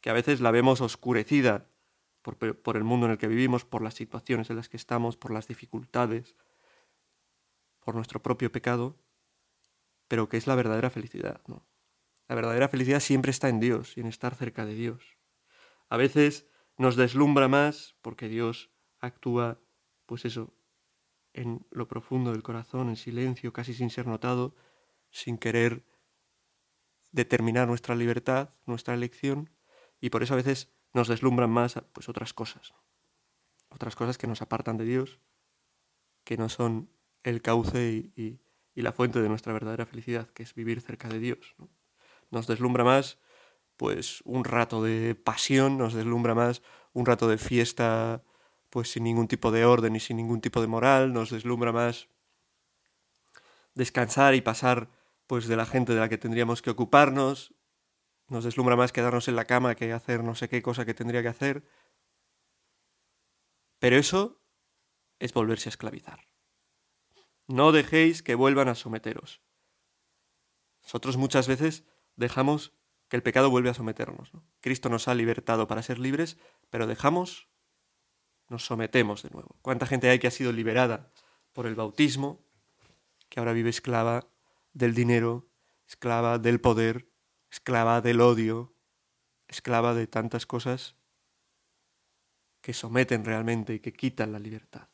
que 0.01 0.09
a 0.09 0.13
veces 0.13 0.41
la 0.41 0.49
vemos 0.51 0.81
oscurecida 0.81 1.69
por, 2.23 2.37
por 2.59 2.77
el 2.77 2.83
mundo 2.83 3.05
en 3.05 3.13
el 3.13 3.17
que 3.19 3.27
vivimos, 3.27 3.63
por 3.65 3.83
las 3.83 3.93
situaciones 3.95 4.49
en 4.49 4.55
las 4.55 4.69
que 4.69 4.77
estamos, 4.77 5.17
por 5.17 5.31
las 5.31 5.47
dificultades, 5.47 6.35
por 7.79 7.93
nuestro 7.95 8.21
propio 8.23 8.51
pecado, 8.51 8.99
pero 10.07 10.27
que 10.29 10.37
es 10.37 10.45
la 10.47 10.55
verdadera 10.55 10.89
felicidad. 10.91 11.41
¿no? 11.47 11.67
La 12.27 12.35
verdadera 12.35 12.67
felicidad 12.69 12.99
siempre 13.01 13.29
está 13.31 13.49
en 13.49 13.59
Dios 13.59 13.97
y 13.97 13.99
en 14.01 14.07
estar 14.07 14.33
cerca 14.35 14.65
de 14.65 14.73
Dios. 14.73 15.03
A 15.89 15.97
veces 15.97 16.47
nos 16.77 16.95
deslumbra 16.95 17.47
más 17.47 17.95
porque 18.01 18.27
Dios 18.27 18.71
actúa, 18.99 19.59
pues 20.07 20.25
eso, 20.25 20.53
en 21.33 21.65
lo 21.69 21.87
profundo 21.87 22.31
del 22.31 22.41
corazón, 22.41 22.89
en 22.89 22.95
silencio, 22.95 23.53
casi 23.53 23.73
sin 23.73 23.89
ser 23.91 24.07
notado, 24.07 24.55
sin 25.11 25.37
querer 25.37 25.83
determinar 27.11 27.67
nuestra 27.67 27.95
libertad, 27.95 28.49
nuestra 28.65 28.93
elección, 28.95 29.51
y 30.01 30.09
por 30.09 30.23
eso 30.23 30.33
a 30.33 30.37
veces 30.37 30.73
nos 30.93 31.07
deslumbran 31.07 31.49
más 31.49 31.75
pues 31.93 32.09
otras 32.09 32.33
cosas, 32.33 32.73
otras 33.69 33.95
cosas 33.95 34.17
que 34.17 34.27
nos 34.27 34.41
apartan 34.41 34.77
de 34.77 34.85
Dios, 34.85 35.19
que 36.23 36.37
no 36.37 36.49
son 36.49 36.89
el 37.23 37.41
cauce 37.41 38.11
y, 38.15 38.39
la 38.81 38.91
fuente 38.91 39.21
de 39.21 39.29
nuestra 39.29 39.53
verdadera 39.53 39.85
felicidad, 39.85 40.27
que 40.31 40.43
es 40.43 40.53
vivir 40.53 40.81
cerca 40.81 41.07
de 41.07 41.19
Dios 41.19 41.55
nos 42.35 42.45
deslumbra 42.47 42.83
más 42.83 43.17
pues 43.77 44.21
un 44.25 44.43
rato 44.45 44.81
de 44.83 45.15
pasión, 45.15 45.77
nos 45.79 45.93
deslumbra 45.93 46.35
más 46.35 46.61
un 46.93 47.05
rato 47.07 47.27
de 47.27 47.37
fiesta 47.37 48.23
pues 48.69 48.91
sin 48.91 49.03
ningún 49.05 49.27
tipo 49.27 49.51
de 49.51 49.65
orden 49.65 49.95
y 49.95 49.99
sin 49.99 50.17
ningún 50.17 50.41
tipo 50.41 50.61
de 50.61 50.67
moral, 50.67 51.13
nos 51.13 51.29
deslumbra 51.31 51.71
más 51.71 52.09
descansar 53.73 54.35
y 54.35 54.41
pasar 54.41 54.89
pues 55.27 55.47
de 55.47 55.55
la 55.55 55.65
gente 55.65 55.93
de 55.93 55.99
la 55.99 56.09
que 56.09 56.17
tendríamos 56.17 56.61
que 56.61 56.69
ocuparnos, 56.69 57.53
nos 58.27 58.43
deslumbra 58.43 58.75
más 58.75 58.91
quedarnos 58.91 59.27
en 59.27 59.35
la 59.35 59.45
cama 59.45 59.75
que 59.75 59.93
hacer 59.93 60.23
no 60.23 60.35
sé 60.35 60.49
qué 60.49 60.61
cosa 60.61 60.85
que 60.85 60.93
tendría 60.93 61.21
que 61.21 61.29
hacer. 61.29 61.63
Pero 63.79 63.97
eso 63.97 64.41
es 65.19 65.33
volverse 65.33 65.69
a 65.69 65.71
esclavizar. 65.71 66.19
No 67.47 67.71
dejéis 67.71 68.23
que 68.23 68.35
vuelvan 68.35 68.67
a 68.69 68.75
someteros. 68.75 69.41
Nosotros 70.83 71.17
muchas 71.17 71.47
veces 71.47 71.85
dejamos 72.15 72.73
que 73.07 73.15
el 73.17 73.23
pecado 73.23 73.49
vuelve 73.49 73.69
a 73.69 73.73
someternos. 73.73 74.31
Cristo 74.61 74.89
nos 74.89 75.07
ha 75.07 75.15
libertado 75.15 75.67
para 75.67 75.83
ser 75.83 75.99
libres, 75.99 76.37
pero 76.69 76.87
dejamos, 76.87 77.49
nos 78.49 78.65
sometemos 78.65 79.23
de 79.23 79.29
nuevo. 79.29 79.57
¿Cuánta 79.61 79.85
gente 79.85 80.09
hay 80.09 80.19
que 80.19 80.27
ha 80.27 80.31
sido 80.31 80.51
liberada 80.51 81.11
por 81.53 81.67
el 81.67 81.75
bautismo, 81.75 82.43
que 83.29 83.39
ahora 83.39 83.53
vive 83.53 83.69
esclava 83.69 84.27
del 84.73 84.93
dinero, 84.93 85.49
esclava 85.87 86.39
del 86.39 86.59
poder, 86.59 87.09
esclava 87.51 88.01
del 88.01 88.21
odio, 88.21 88.75
esclava 89.47 89.93
de 89.93 90.07
tantas 90.07 90.45
cosas 90.45 90.95
que 92.61 92.73
someten 92.73 93.23
realmente 93.23 93.75
y 93.75 93.79
que 93.79 93.93
quitan 93.93 94.31
la 94.31 94.39
libertad? 94.39 94.89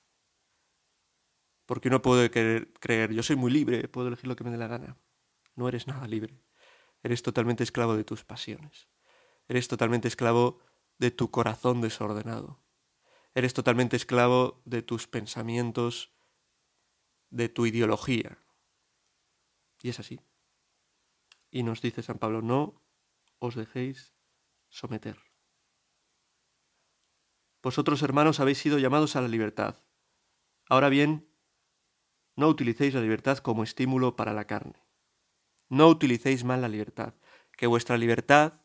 Porque 1.66 1.88
uno 1.88 2.02
puede 2.02 2.30
creer, 2.30 3.14
yo 3.14 3.24
soy 3.24 3.38
muy 3.38 3.50
libre, 3.52 3.88
puedo 3.88 4.10
elegir 4.10 4.28
lo 4.28 4.36
que 4.36 4.44
me 4.44 4.52
dé 4.52 4.58
la 4.58 4.68
gana. 4.68 4.98
No 5.56 5.70
eres 5.70 5.88
nada 5.88 6.06
libre. 6.06 6.42
Eres 7.04 7.24
totalmente 7.24 7.64
esclavo 7.64 7.96
de 7.96 8.04
tus 8.04 8.24
pasiones. 8.24 8.88
Eres 9.48 9.68
totalmente 9.68 10.08
esclavo 10.08 10.60
de 11.00 11.10
tu 11.12 11.32
corazón 11.32 11.82
desordenado. 11.82 12.60
Eres 13.34 13.54
totalmente 13.54 13.96
esclavo 13.96 14.62
de 14.66 14.82
tus 14.84 15.08
pensamientos, 15.08 16.12
de 17.30 17.50
tu 17.50 17.66
ideología. 17.66 18.38
Y 19.82 19.90
es 19.90 20.00
así. 20.00 20.20
Y 21.50 21.64
nos 21.64 21.82
dice 21.82 22.04
San 22.04 22.20
Pablo, 22.20 22.42
no 22.42 22.80
os 23.40 23.56
dejéis 23.56 24.14
someter. 24.70 25.18
Vosotros, 27.64 28.02
hermanos, 28.04 28.40
habéis 28.40 28.60
sido 28.60 28.78
llamados 28.80 29.16
a 29.16 29.22
la 29.22 29.28
libertad. 29.28 29.76
Ahora 30.70 30.90
bien, 30.90 31.28
no 32.36 32.48
utilicéis 32.48 32.94
la 32.94 33.02
libertad 33.02 33.40
como 33.40 33.64
estímulo 33.64 34.16
para 34.16 34.34
la 34.34 34.46
carne, 34.46 34.82
no 35.72 35.88
utilicéis 35.88 36.44
mal 36.44 36.60
la 36.62 36.68
libertad, 36.68 37.16
que 37.58 37.66
vuestra 37.66 37.98
libertad, 37.98 38.62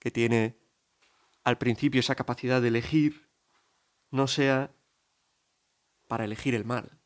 que 0.00 0.10
tiene 0.10 0.58
al 1.44 1.58
principio 1.58 2.00
esa 2.00 2.14
capacidad 2.14 2.62
de 2.62 2.68
elegir, 2.68 3.30
no 4.10 4.26
sea 4.28 4.74
para 6.08 6.24
elegir 6.24 6.54
el 6.54 6.64
mal, 6.64 6.98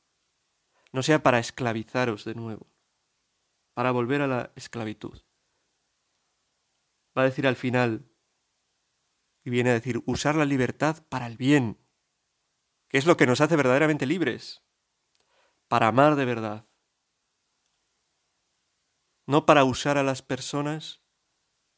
no 0.92 1.02
sea 1.02 1.22
para 1.24 1.40
esclavizaros 1.40 2.24
de 2.24 2.36
nuevo, 2.36 2.70
para 3.74 3.90
volver 3.90 4.22
a 4.22 4.28
la 4.28 4.52
esclavitud. 4.54 5.20
Va 7.18 7.22
a 7.22 7.24
decir 7.24 7.48
al 7.48 7.56
final, 7.56 8.08
y 9.42 9.50
viene 9.50 9.70
a 9.70 9.74
decir, 9.74 10.00
usar 10.06 10.36
la 10.36 10.44
libertad 10.44 11.02
para 11.08 11.26
el 11.26 11.36
bien, 11.36 11.78
que 12.88 12.98
es 12.98 13.06
lo 13.06 13.16
que 13.16 13.26
nos 13.26 13.40
hace 13.40 13.56
verdaderamente 13.56 14.06
libres, 14.06 14.62
para 15.66 15.88
amar 15.88 16.14
de 16.14 16.24
verdad, 16.24 16.64
no 19.26 19.44
para 19.44 19.64
usar 19.64 19.98
a 19.98 20.02
las 20.04 20.22
personas, 20.22 21.02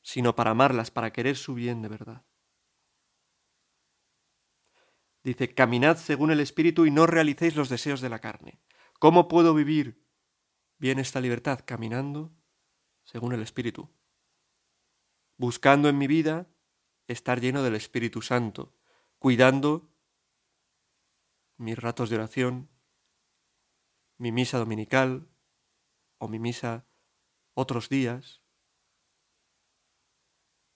sino 0.03 0.37
para 0.37 0.51
amarlas, 0.53 0.91
para 0.91 1.13
querer 1.13 1.37
su 1.37 1.55
bien 1.55 1.83
de 1.83 1.89
verdad. 1.89 2.25
Dice, 5.25 5.53
caminad 5.55 5.97
según 5.97 6.31
el 6.31 6.41
Espíritu 6.41 6.87
y 6.87 6.91
no 6.91 7.07
realicéis 7.07 7.57
los 7.57 7.69
deseos 7.69 8.01
de 8.01 8.09
la 8.09 8.21
carne. 8.21 8.61
¿Cómo 9.01 9.29
puedo 9.29 9.55
vivir 9.55 10.07
bien 10.79 10.99
esta 10.99 11.21
libertad? 11.21 11.61
Caminando 11.65 12.33
según 13.05 13.33
el 13.33 13.43
Espíritu. 13.43 13.91
Buscando 15.37 15.89
en 15.89 15.99
mi 15.99 16.07
vida 16.07 16.49
estar 17.07 17.41
lleno 17.41 17.63
del 17.63 17.75
Espíritu 17.75 18.23
Santo, 18.23 18.77
cuidando 19.19 19.95
mis 21.57 21.79
ratos 21.79 22.11
de 22.11 22.17
oración, 22.17 22.71
mi 24.19 24.33
misa 24.33 24.59
dominical 24.59 25.29
o 26.19 26.29
mi 26.29 26.39
misa 26.39 26.88
otros 27.61 27.89
días, 27.89 28.41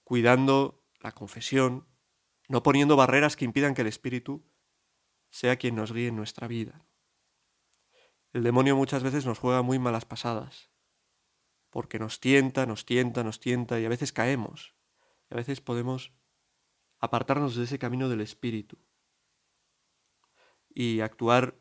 cuidando 0.02 0.84
la 0.98 1.12
confesión, 1.12 1.86
no 2.48 2.64
poniendo 2.64 2.96
barreras 2.96 3.36
que 3.36 3.44
impidan 3.44 3.72
que 3.72 3.82
el 3.82 3.86
Espíritu 3.86 4.44
sea 5.30 5.54
quien 5.58 5.76
nos 5.76 5.92
guíe 5.92 6.08
en 6.08 6.16
nuestra 6.16 6.48
vida. 6.48 6.84
El 8.32 8.42
demonio 8.42 8.74
muchas 8.74 9.04
veces 9.04 9.24
nos 9.26 9.38
juega 9.38 9.62
muy 9.62 9.78
malas 9.78 10.04
pasadas, 10.06 10.72
porque 11.70 12.00
nos 12.00 12.18
tienta, 12.18 12.66
nos 12.66 12.84
tienta, 12.84 13.22
nos 13.22 13.38
tienta, 13.38 13.78
y 13.78 13.84
a 13.84 13.88
veces 13.88 14.12
caemos, 14.12 14.74
y 15.30 15.34
a 15.34 15.36
veces 15.36 15.60
podemos 15.60 16.10
apartarnos 16.98 17.54
de 17.54 17.62
ese 17.62 17.78
camino 17.78 18.08
del 18.08 18.22
Espíritu 18.22 18.76
y 20.74 20.98
actuar 20.98 21.56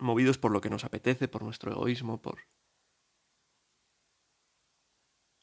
movidos 0.00 0.36
por 0.36 0.50
lo 0.50 0.60
que 0.60 0.70
nos 0.70 0.82
apetece, 0.84 1.28
por 1.28 1.44
nuestro 1.44 1.70
egoísmo, 1.70 2.20
por 2.20 2.38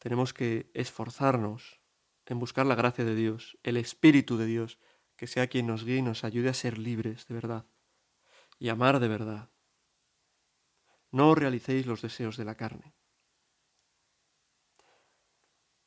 tenemos 0.02 0.34
que 0.34 0.72
esforzarnos 0.74 1.80
en 2.26 2.40
buscar 2.40 2.66
la 2.66 2.74
gracia 2.74 3.06
de 3.06 3.14
Dios, 3.14 3.60
el 3.62 3.78
Espíritu 3.78 4.36
de 4.36 4.48
Dios, 4.48 4.80
que 5.16 5.28
sea 5.28 5.46
quien 5.48 5.68
nos 5.68 5.84
guíe 5.86 5.98
y 5.98 6.02
nos 6.02 6.24
ayude 6.24 6.50
a 6.50 6.56
ser 6.56 6.80
libres 6.80 7.28
de 7.28 7.36
verdad 7.36 7.66
y 8.58 8.70
amar 8.70 9.00
de 9.00 9.08
verdad. 9.08 9.52
No 11.12 11.36
realicéis 11.36 11.86
los 11.86 12.02
deseos 12.02 12.36
de 12.38 12.46
la 12.46 12.56
carne. 12.56 12.96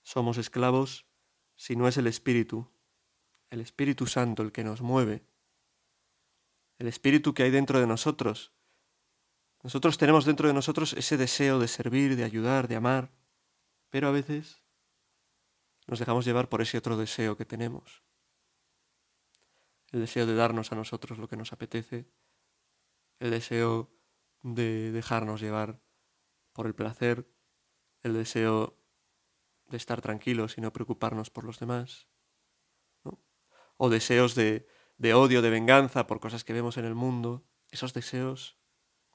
Somos 0.05 0.39
esclavos 0.39 1.07
si 1.57 1.75
no 1.75 1.89
es 1.89 1.97
el 1.97 2.07
Espíritu, 2.07 2.71
el 3.51 3.61
Espíritu 3.61 4.07
Santo 4.07 4.43
el 4.45 4.53
que 4.53 4.63
nos 4.63 4.81
mueve, 4.81 5.25
el 6.79 6.87
Espíritu 6.87 7.35
que 7.35 7.43
hay 7.43 7.51
dentro 7.51 7.81
de 7.81 7.87
nosotros. 7.89 8.53
Nosotros 9.65 9.99
tenemos 9.99 10.25
dentro 10.25 10.47
de 10.47 10.55
nosotros 10.55 10.93
ese 10.93 11.17
deseo 11.17 11.59
de 11.59 11.67
servir, 11.69 12.15
de 12.17 12.23
ayudar, 12.25 12.69
de 12.69 12.77
amar, 12.77 13.11
pero 13.95 14.09
a 14.09 14.11
veces 14.11 14.61
nos 15.87 16.01
dejamos 16.01 16.25
llevar 16.25 16.49
por 16.49 16.61
ese 16.61 16.77
otro 16.79 16.97
deseo 16.97 17.37
que 17.37 17.45
tenemos. 17.45 18.03
El 19.93 20.01
deseo 20.01 20.27
de 20.27 20.35
darnos 20.35 20.73
a 20.73 20.75
nosotros 20.75 21.17
lo 21.21 21.29
que 21.29 21.37
nos 21.37 21.53
apetece. 21.53 22.11
El 23.21 23.31
deseo 23.31 23.97
de 24.43 24.91
dejarnos 24.91 25.41
llevar 25.41 25.81
por 26.55 26.67
el 26.67 26.75
placer. 26.75 27.31
El 28.03 28.15
deseo 28.15 28.83
de 29.67 29.77
estar 29.77 30.01
tranquilos 30.03 30.59
y 30.59 30.61
no 30.61 30.73
preocuparnos 30.73 31.31
por 31.31 31.45
los 31.45 31.61
demás. 31.61 32.09
O 33.77 33.91
deseos 33.91 34.35
de 34.35 34.67
odio, 35.15 35.41
de 35.41 35.51
venganza 35.51 36.09
por 36.09 36.19
cosas 36.19 36.43
que 36.43 36.53
vemos 36.53 36.79
en 36.79 36.85
el 36.85 36.97
mundo. 36.97 37.47
Esos 37.71 37.95
deseos 37.95 38.59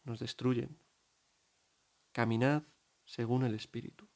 nos 0.06 0.20
destruyen. 0.22 0.82
Caminad 2.14 2.64
según 3.04 3.44
el 3.44 3.56
Espíritu 3.56 4.08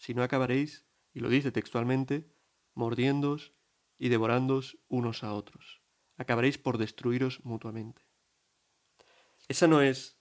si 0.00 0.14
no 0.14 0.22
acabaréis, 0.22 0.86
y 1.12 1.20
lo 1.20 1.28
dice 1.28 1.52
textualmente, 1.52 2.32
mordiéndoos 2.72 3.52
y 3.98 4.08
devorándoos 4.08 4.78
unos 4.88 5.22
a 5.24 5.34
otros. 5.34 5.82
Acabaréis 6.16 6.56
por 6.56 6.78
destruiros 6.78 7.44
mutuamente. 7.44 8.00
Esa 9.46 9.66
no 9.66 9.82
es 9.82 10.18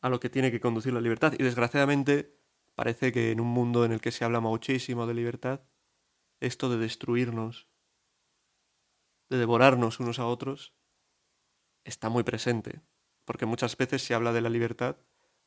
a 0.00 0.08
lo 0.08 0.18
que 0.18 0.30
tiene 0.30 0.50
que 0.50 0.60
conducir 0.60 0.92
la 0.92 1.00
libertad. 1.00 1.34
Y 1.38 1.44
desgraciadamente 1.44 2.36
parece 2.74 3.12
que 3.12 3.30
en 3.30 3.38
un 3.40 3.46
mundo 3.46 3.84
en 3.84 3.92
el 3.92 4.00
que 4.00 4.10
se 4.10 4.24
habla 4.24 4.40
muchísimo 4.40 5.06
de 5.06 5.14
libertad, 5.14 5.62
esto 6.40 6.68
de 6.68 6.78
destruirnos, 6.78 7.68
de 9.28 9.38
devorarnos 9.38 10.00
unos 10.00 10.18
a 10.18 10.26
otros, 10.26 10.74
está 11.84 12.08
muy 12.08 12.24
presente. 12.24 12.80
Porque 13.24 13.46
muchas 13.46 13.76
veces 13.76 14.02
se 14.02 14.12
habla 14.12 14.32
de 14.32 14.40
la 14.40 14.50
libertad, 14.50 14.96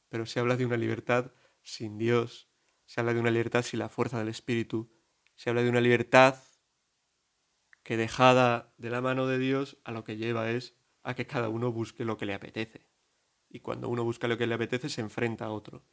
pero 0.08 0.26
se 0.26 0.39
habla 0.39 0.56
de 0.56 0.65
una 0.65 0.78
libertad 0.78 1.34
sin 1.63 1.97
Dios, 1.97 2.47
se 2.88 3.02
habla 3.02 3.13
de 3.13 3.19
una 3.19 3.30
libertad 3.32 3.62
sin 3.63 3.80
la 3.80 3.89
fuerza 3.89 4.17
del 4.17 4.30
espíritu, 4.30 4.89
se 5.36 5.50
habla 5.52 5.62
de 5.62 5.69
una 5.69 5.82
libertad 5.82 6.41
que 7.84 7.97
dejada 7.97 8.73
de 8.78 8.89
la 8.89 9.02
mano 9.02 9.28
de 9.28 9.38
Dios 9.38 9.78
a 9.84 9.91
lo 9.91 10.04
que 10.04 10.15
lleva 10.17 10.50
es 10.50 10.73
a 11.04 11.13
que 11.13 11.28
cada 11.28 11.50
uno 11.50 11.71
busque 11.71 12.06
lo 12.06 12.17
que 12.17 12.26
le 12.26 12.34
apetece. 12.34 12.89
Y 13.50 13.60
cuando 13.60 13.88
uno 13.89 14.04
busca 14.04 14.28
lo 14.28 14.38
que 14.38 14.47
le 14.47 14.56
apetece 14.56 14.89
se 14.89 15.02
enfrenta 15.02 15.45
a 15.45 15.52
otro. 15.52 15.86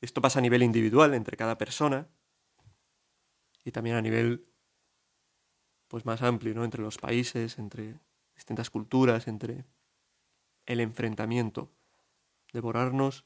Esto 0.00 0.20
pasa 0.20 0.38
a 0.38 0.42
nivel 0.42 0.62
individual 0.62 1.14
entre 1.14 1.36
cada 1.36 1.58
persona 1.58 2.08
y 3.64 3.72
también 3.72 3.96
a 3.96 4.02
nivel 4.02 4.48
pues 5.88 6.04
más 6.06 6.22
amplio, 6.22 6.54
¿no? 6.54 6.64
entre 6.64 6.80
los 6.82 6.96
países, 6.98 7.58
entre 7.58 7.98
distintas 8.34 8.70
culturas, 8.70 9.26
entre 9.26 9.64
el 10.66 10.80
enfrentamiento, 10.80 11.74
devorarnos 12.52 13.24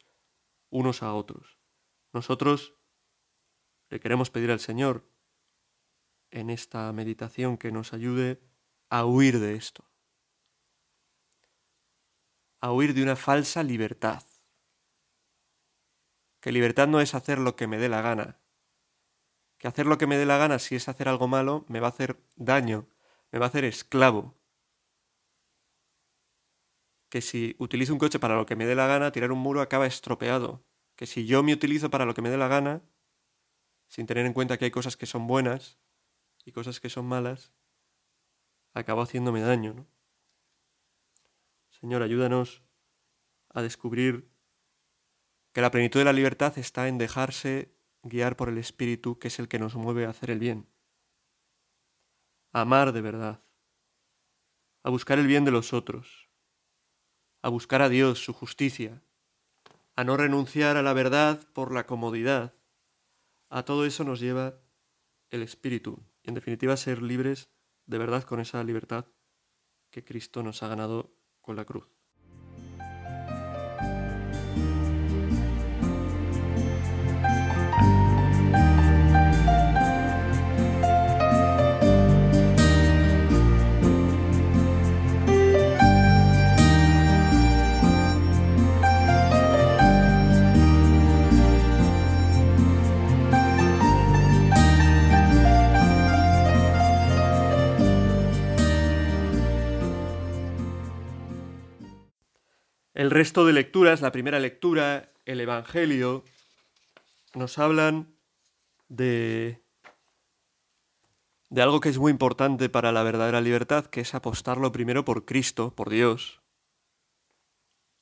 unos 0.71 1.03
a 1.03 1.13
otros. 1.15 1.59
Nosotros 2.13 2.76
le 3.89 4.01
queremos 4.01 4.31
pedir 4.31 4.51
al 4.51 4.59
Señor 4.59 5.05
en 6.31 6.51
esta 6.51 6.93
meditación 6.93 7.57
que 7.57 7.71
nos 7.71 7.93
ayude 7.93 8.41
a 8.91 9.05
huir 9.05 9.39
de 9.39 9.55
esto, 9.55 9.85
a 12.61 12.73
huir 12.73 12.95
de 12.95 13.03
una 13.05 13.15
falsa 13.17 13.63
libertad. 13.63 14.23
Que 16.41 16.51
libertad 16.53 16.89
no 16.89 17.01
es 17.01 17.15
hacer 17.15 17.39
lo 17.39 17.55
que 17.57 17.67
me 17.69 17.79
dé 17.79 17.89
la 17.89 18.03
gana, 18.03 18.41
que 19.59 19.69
hacer 19.69 19.87
lo 19.87 19.99
que 19.99 20.07
me 20.09 20.19
dé 20.19 20.27
la 20.27 20.37
gana 20.37 20.59
si 20.59 20.75
es 20.77 20.89
hacer 20.89 21.09
algo 21.09 21.29
malo 21.29 21.65
me 21.69 21.79
va 21.81 21.87
a 21.87 21.91
hacer 21.91 22.19
daño, 22.35 22.89
me 23.31 23.39
va 23.39 23.47
a 23.47 23.49
hacer 23.49 23.65
esclavo. 23.65 24.35
Que 27.09 27.21
si 27.23 27.55
utilizo 27.61 27.93
un 27.93 28.01
coche 28.01 28.19
para 28.19 28.35
lo 28.35 28.47
que 28.47 28.57
me 28.57 28.67
dé 28.67 28.75
la 28.75 28.89
gana, 28.89 29.13
tirar 29.13 29.31
un 29.31 29.39
muro 29.39 29.61
acaba 29.63 29.87
estropeado. 29.87 30.67
Que 30.97 31.07
si 31.07 31.25
yo 31.25 31.45
me 31.45 31.53
utilizo 31.53 31.89
para 31.89 32.05
lo 32.05 32.15
que 32.15 32.23
me 32.23 32.31
dé 32.31 32.37
la 32.37 32.49
gana, 32.49 32.83
sin 33.89 34.07
tener 34.07 34.27
en 34.27 34.33
cuenta 34.33 34.59
que 34.59 34.65
hay 34.65 34.71
cosas 34.71 34.97
que 34.97 35.07
son 35.07 35.27
buenas 35.27 35.79
y 36.45 36.53
cosas 36.53 36.81
que 36.81 36.91
son 36.91 37.07
malas, 37.07 37.53
acabo 38.75 39.03
haciéndome 39.03 39.41
daño, 39.41 39.87
Señor, 41.71 42.03
ayúdanos 42.03 42.63
a 43.51 43.61
descubrir 43.63 44.31
que 45.53 45.61
la 45.61 45.71
plenitud 45.71 46.01
de 46.01 46.05
la 46.05 46.13
libertad 46.15 46.57
está 46.59 46.89
en 46.89 46.97
dejarse 46.99 47.75
guiar 48.03 48.35
por 48.37 48.49
el 48.49 48.57
Espíritu, 48.59 49.19
que 49.19 49.29
es 49.29 49.39
el 49.39 49.49
que 49.49 49.59
nos 49.59 49.75
mueve 49.75 50.07
a 50.07 50.11
hacer 50.11 50.31
el 50.31 50.39
bien, 50.39 50.69
a 52.53 52.63
amar 52.63 52.93
de 52.93 53.03
verdad, 53.03 53.43
a 54.83 54.91
buscar 54.91 55.19
el 55.19 55.27
bien 55.27 55.45
de 55.45 55.51
los 55.51 55.73
otros, 55.73 56.31
a 57.43 57.49
buscar 57.49 57.83
a 57.83 57.89
Dios, 57.89 58.25
su 58.25 58.33
justicia, 58.33 59.03
a 59.97 60.05
no 60.05 60.17
renunciar 60.17 60.77
a 60.77 60.83
la 60.83 60.93
verdad 60.93 61.47
por 61.53 61.73
la 61.75 61.87
comodidad, 61.87 62.56
a 63.49 63.65
todo 63.65 63.87
eso 63.87 64.05
nos 64.05 64.21
lleva 64.21 64.61
el 65.31 65.43
espíritu. 65.43 66.03
Y 66.23 66.29
en 66.29 66.35
definitiva, 66.35 66.77
ser 66.77 67.03
libres 67.03 67.51
de 67.87 67.99
verdad 67.99 68.23
con 68.25 68.41
esa 68.41 68.63
libertad 68.65 69.07
que 69.91 70.05
Cristo 70.05 70.43
nos 70.43 70.63
ha 70.63 70.69
ganado 70.69 71.15
con 71.41 71.57
la 71.57 71.65
cruz. 71.65 71.96
El 102.97 103.11
resto 103.11 103.45
de 103.45 103.53
lecturas, 103.53 104.01
la 104.01 104.11
primera 104.11 104.39
lectura, 104.41 105.13
el 105.27 105.39
Evangelio, 105.43 106.25
nos 107.35 107.59
hablan 107.59 108.17
de, 108.89 109.63
de 111.51 111.61
algo 111.61 111.81
que 111.81 111.91
es 111.91 111.99
muy 111.99 112.11
importante 112.11 112.71
para 112.71 112.93
la 112.93 113.03
verdadera 113.03 113.43
libertad, 113.43 113.85
que 113.85 114.01
es 114.01 114.15
apostarlo 114.15 114.73
primero 114.73 115.05
por 115.05 115.27
Cristo, 115.27 115.75
por 115.77 115.91
Dios. 115.91 116.41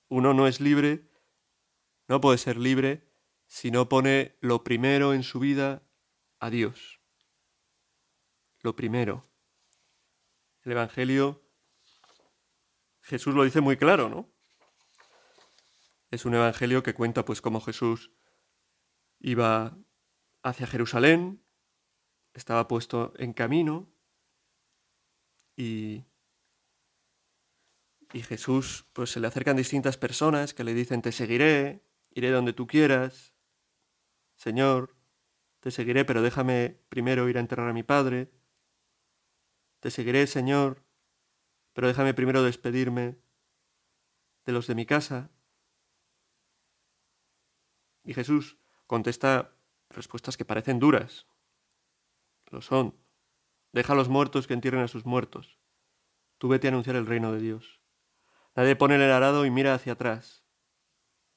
Uno 0.06 0.32
no 0.32 0.46
es 0.46 0.60
libre, 0.60 1.10
no 2.06 2.20
puede 2.20 2.38
ser 2.38 2.56
libre 2.56 3.04
si 3.48 3.72
no 3.72 3.88
pone 3.88 4.36
lo 4.40 4.62
primero 4.62 5.12
en 5.12 5.24
su 5.24 5.40
vida 5.40 5.82
a 6.38 6.50
Dios. 6.50 7.00
Lo 8.60 8.76
primero. 8.76 9.28
El 10.62 10.70
Evangelio, 10.70 11.42
Jesús 13.02 13.34
lo 13.34 13.42
dice 13.42 13.60
muy 13.60 13.76
claro, 13.76 14.08
¿no? 14.08 14.33
es 16.14 16.24
un 16.24 16.34
evangelio 16.34 16.82
que 16.82 16.94
cuenta 16.94 17.24
pues 17.24 17.40
cómo 17.40 17.60
Jesús 17.60 18.10
iba 19.20 19.76
hacia 20.42 20.66
Jerusalén, 20.66 21.42
estaba 22.34 22.68
puesto 22.68 23.12
en 23.18 23.32
camino 23.32 23.92
y, 25.56 26.04
y 28.12 28.22
Jesús 28.22 28.86
pues 28.92 29.10
se 29.10 29.20
le 29.20 29.26
acercan 29.26 29.56
distintas 29.56 29.96
personas 29.96 30.52
que 30.54 30.62
le 30.64 30.74
dicen 30.74 31.02
te 31.02 31.10
seguiré, 31.12 31.82
iré 32.10 32.30
donde 32.30 32.52
tú 32.52 32.66
quieras, 32.66 33.34
Señor, 34.36 34.94
te 35.60 35.70
seguiré, 35.70 36.04
pero 36.04 36.22
déjame 36.22 36.80
primero 36.88 37.28
ir 37.28 37.38
a 37.38 37.40
enterrar 37.40 37.68
a 37.68 37.72
mi 37.72 37.82
padre. 37.82 38.30
Te 39.80 39.90
seguiré, 39.90 40.26
Señor, 40.26 40.82
pero 41.72 41.86
déjame 41.88 42.12
primero 42.12 42.42
despedirme 42.42 43.16
de 44.44 44.52
los 44.52 44.66
de 44.66 44.74
mi 44.74 44.84
casa. 44.84 45.30
Y 48.04 48.14
Jesús 48.14 48.58
contesta 48.86 49.56
respuestas 49.88 50.36
que 50.36 50.44
parecen 50.44 50.78
duras. 50.78 51.26
Lo 52.50 52.60
son. 52.60 52.94
Deja 53.72 53.94
a 53.94 53.96
los 53.96 54.08
muertos 54.08 54.46
que 54.46 54.54
entierren 54.54 54.82
a 54.82 54.88
sus 54.88 55.06
muertos. 55.06 55.58
Tú 56.38 56.48
vete 56.48 56.68
a 56.68 56.70
anunciar 56.70 56.96
el 56.96 57.06
reino 57.06 57.32
de 57.32 57.40
Dios. 57.40 57.80
Nadie 58.54 58.76
pone 58.76 58.96
el 58.96 59.02
arado 59.10 59.46
y 59.46 59.50
mira 59.50 59.74
hacia 59.74 59.94
atrás. 59.94 60.44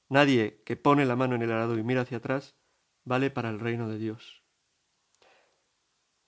Nadie 0.08 0.62
que 0.64 0.76
pone 0.76 1.04
la 1.06 1.16
mano 1.16 1.34
en 1.34 1.42
el 1.42 1.50
arado 1.50 1.76
y 1.78 1.82
mira 1.82 2.02
hacia 2.02 2.18
atrás 2.18 2.54
vale 3.04 3.30
para 3.30 3.48
el 3.48 3.58
reino 3.58 3.88
de 3.88 3.98
Dios. 3.98 4.44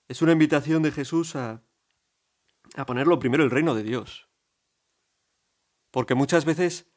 Es 0.07 0.21
una 0.21 0.33
invitación 0.33 0.81
de 0.81 0.91
Jesús 0.91 1.35
a, 1.35 1.63
a 2.75 2.85
ponerlo 2.85 3.19
primero 3.19 3.43
el 3.43 3.51
reino 3.51 3.73
de 3.75 3.83
Dios. 3.83 4.27
Porque 5.91 6.15
muchas 6.15 6.43
veces 6.45 6.91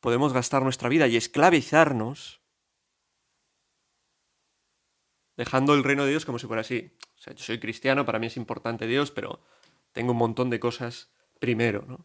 podemos 0.00 0.32
gastar 0.32 0.62
nuestra 0.62 0.88
vida 0.88 1.06
y 1.08 1.16
esclavizarnos 1.16 2.39
dejando 5.40 5.72
el 5.72 5.84
reino 5.84 6.04
de 6.04 6.10
Dios 6.10 6.26
como 6.26 6.38
si 6.38 6.46
fuera 6.46 6.60
así. 6.60 6.92
O 7.14 7.18
sea, 7.18 7.32
yo 7.34 7.42
soy 7.42 7.58
cristiano, 7.58 8.04
para 8.04 8.18
mí 8.18 8.26
es 8.26 8.36
importante 8.36 8.86
Dios, 8.86 9.10
pero 9.10 9.42
tengo 9.92 10.12
un 10.12 10.18
montón 10.18 10.50
de 10.50 10.60
cosas 10.60 11.10
primero, 11.38 11.82
¿no? 11.88 12.04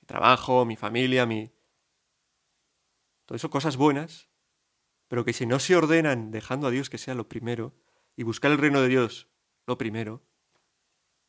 Mi 0.00 0.06
trabajo, 0.06 0.64
mi 0.64 0.76
familia, 0.76 1.26
mi... 1.26 1.52
Todo 3.26 3.36
eso, 3.36 3.50
cosas 3.50 3.76
buenas, 3.76 4.30
pero 5.06 5.22
que 5.22 5.34
si 5.34 5.44
no 5.44 5.58
se 5.58 5.76
ordenan 5.76 6.30
dejando 6.30 6.66
a 6.66 6.70
Dios 6.70 6.88
que 6.88 6.96
sea 6.96 7.14
lo 7.14 7.28
primero 7.28 7.74
y 8.16 8.22
buscar 8.22 8.50
el 8.52 8.56
reino 8.56 8.80
de 8.80 8.88
Dios 8.88 9.28
lo 9.66 9.76
primero, 9.76 10.24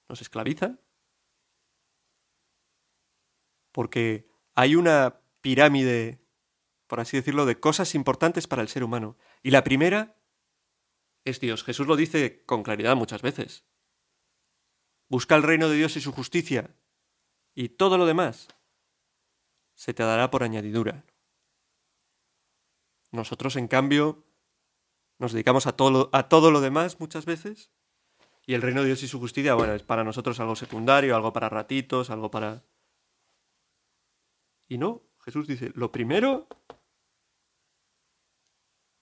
nos 0.08 0.22
esclavizan. 0.22 0.80
Porque 3.74 4.30
hay 4.56 4.78
una 4.78 5.20
pirámide, 5.42 6.22
por 6.88 7.02
así 7.02 7.18
decirlo, 7.18 7.46
de 7.46 7.60
cosas 7.60 7.96
importantes 7.96 8.48
para 8.48 8.62
el 8.62 8.70
ser 8.70 8.86
humano. 8.86 9.18
Y 9.44 9.52
la 9.52 9.66
primera 9.66 10.16
es 11.26 11.40
Dios. 11.40 11.64
Jesús 11.64 11.88
lo 11.88 11.96
dice 11.96 12.44
con 12.46 12.64
claridad 12.64 12.96
muchas 12.96 13.22
veces. 13.22 13.66
Busca 15.10 15.36
el 15.36 15.44
reino 15.44 15.70
de 15.70 15.76
Dios 15.78 15.96
y 15.96 16.02
su 16.02 16.12
justicia, 16.12 16.76
y 17.54 17.70
todo 17.70 17.98
lo 17.98 18.06
demás 18.06 18.48
se 19.76 19.94
te 19.94 20.04
dará 20.04 20.30
por 20.32 20.44
añadidura. 20.44 21.04
Nosotros, 23.12 23.56
en 23.56 23.68
cambio, 23.68 24.24
nos 25.20 25.34
dedicamos 25.34 25.66
a 25.68 25.76
todo, 25.76 25.92
lo, 25.92 26.10
a 26.14 26.30
todo 26.30 26.52
lo 26.52 26.62
demás 26.62 27.00
muchas 27.00 27.26
veces, 27.26 27.72
y 28.46 28.54
el 28.56 28.62
reino 28.62 28.82
de 28.82 28.88
Dios 28.88 29.04
y 29.04 29.08
su 29.08 29.20
justicia, 29.20 29.54
bueno, 29.56 29.74
es 29.74 29.84
para 29.84 30.04
nosotros 30.04 30.40
algo 30.40 30.56
secundario, 30.56 31.16
algo 31.16 31.32
para 31.34 31.50
ratitos, 31.50 32.10
algo 32.10 32.30
para... 32.32 32.64
Y 34.68 34.78
no, 34.80 35.04
Jesús 35.20 35.48
dice, 35.48 35.72
lo 35.76 35.92
primero, 35.92 36.48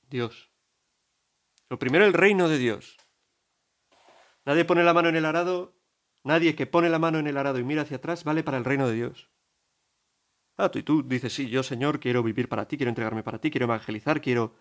Dios. 0.10 0.51
Lo 1.72 1.80
primero, 1.80 2.04
el 2.04 2.12
reino 2.12 2.50
de 2.50 2.58
Dios. 2.58 2.98
Nadie 4.44 4.66
pone 4.66 4.84
la 4.84 4.94
mano 4.94 5.08
en 5.08 5.16
el 5.16 5.24
arado, 5.24 5.74
nadie 6.22 6.54
que 6.54 6.66
pone 6.68 6.90
la 6.90 7.00
mano 7.00 7.18
en 7.18 7.28
el 7.28 7.38
arado 7.38 7.60
y 7.60 7.64
mira 7.64 7.84
hacia 7.84 7.96
atrás 7.96 8.26
vale 8.26 8.44
para 8.44 8.58
el 8.58 8.66
reino 8.66 8.90
de 8.90 8.96
Dios. 8.96 9.30
Ah, 10.58 10.68
tú 10.70 10.80
y 10.80 10.84
tú 10.84 11.02
dices, 11.02 11.32
sí, 11.34 11.50
yo 11.50 11.64
Señor 11.64 12.02
quiero 12.02 12.24
vivir 12.24 12.50
para 12.50 12.68
ti, 12.68 12.76
quiero 12.76 12.90
entregarme 12.90 13.24
para 13.24 13.40
ti, 13.40 13.50
quiero 13.50 13.68
evangelizar, 13.68 14.20
quiero 14.20 14.54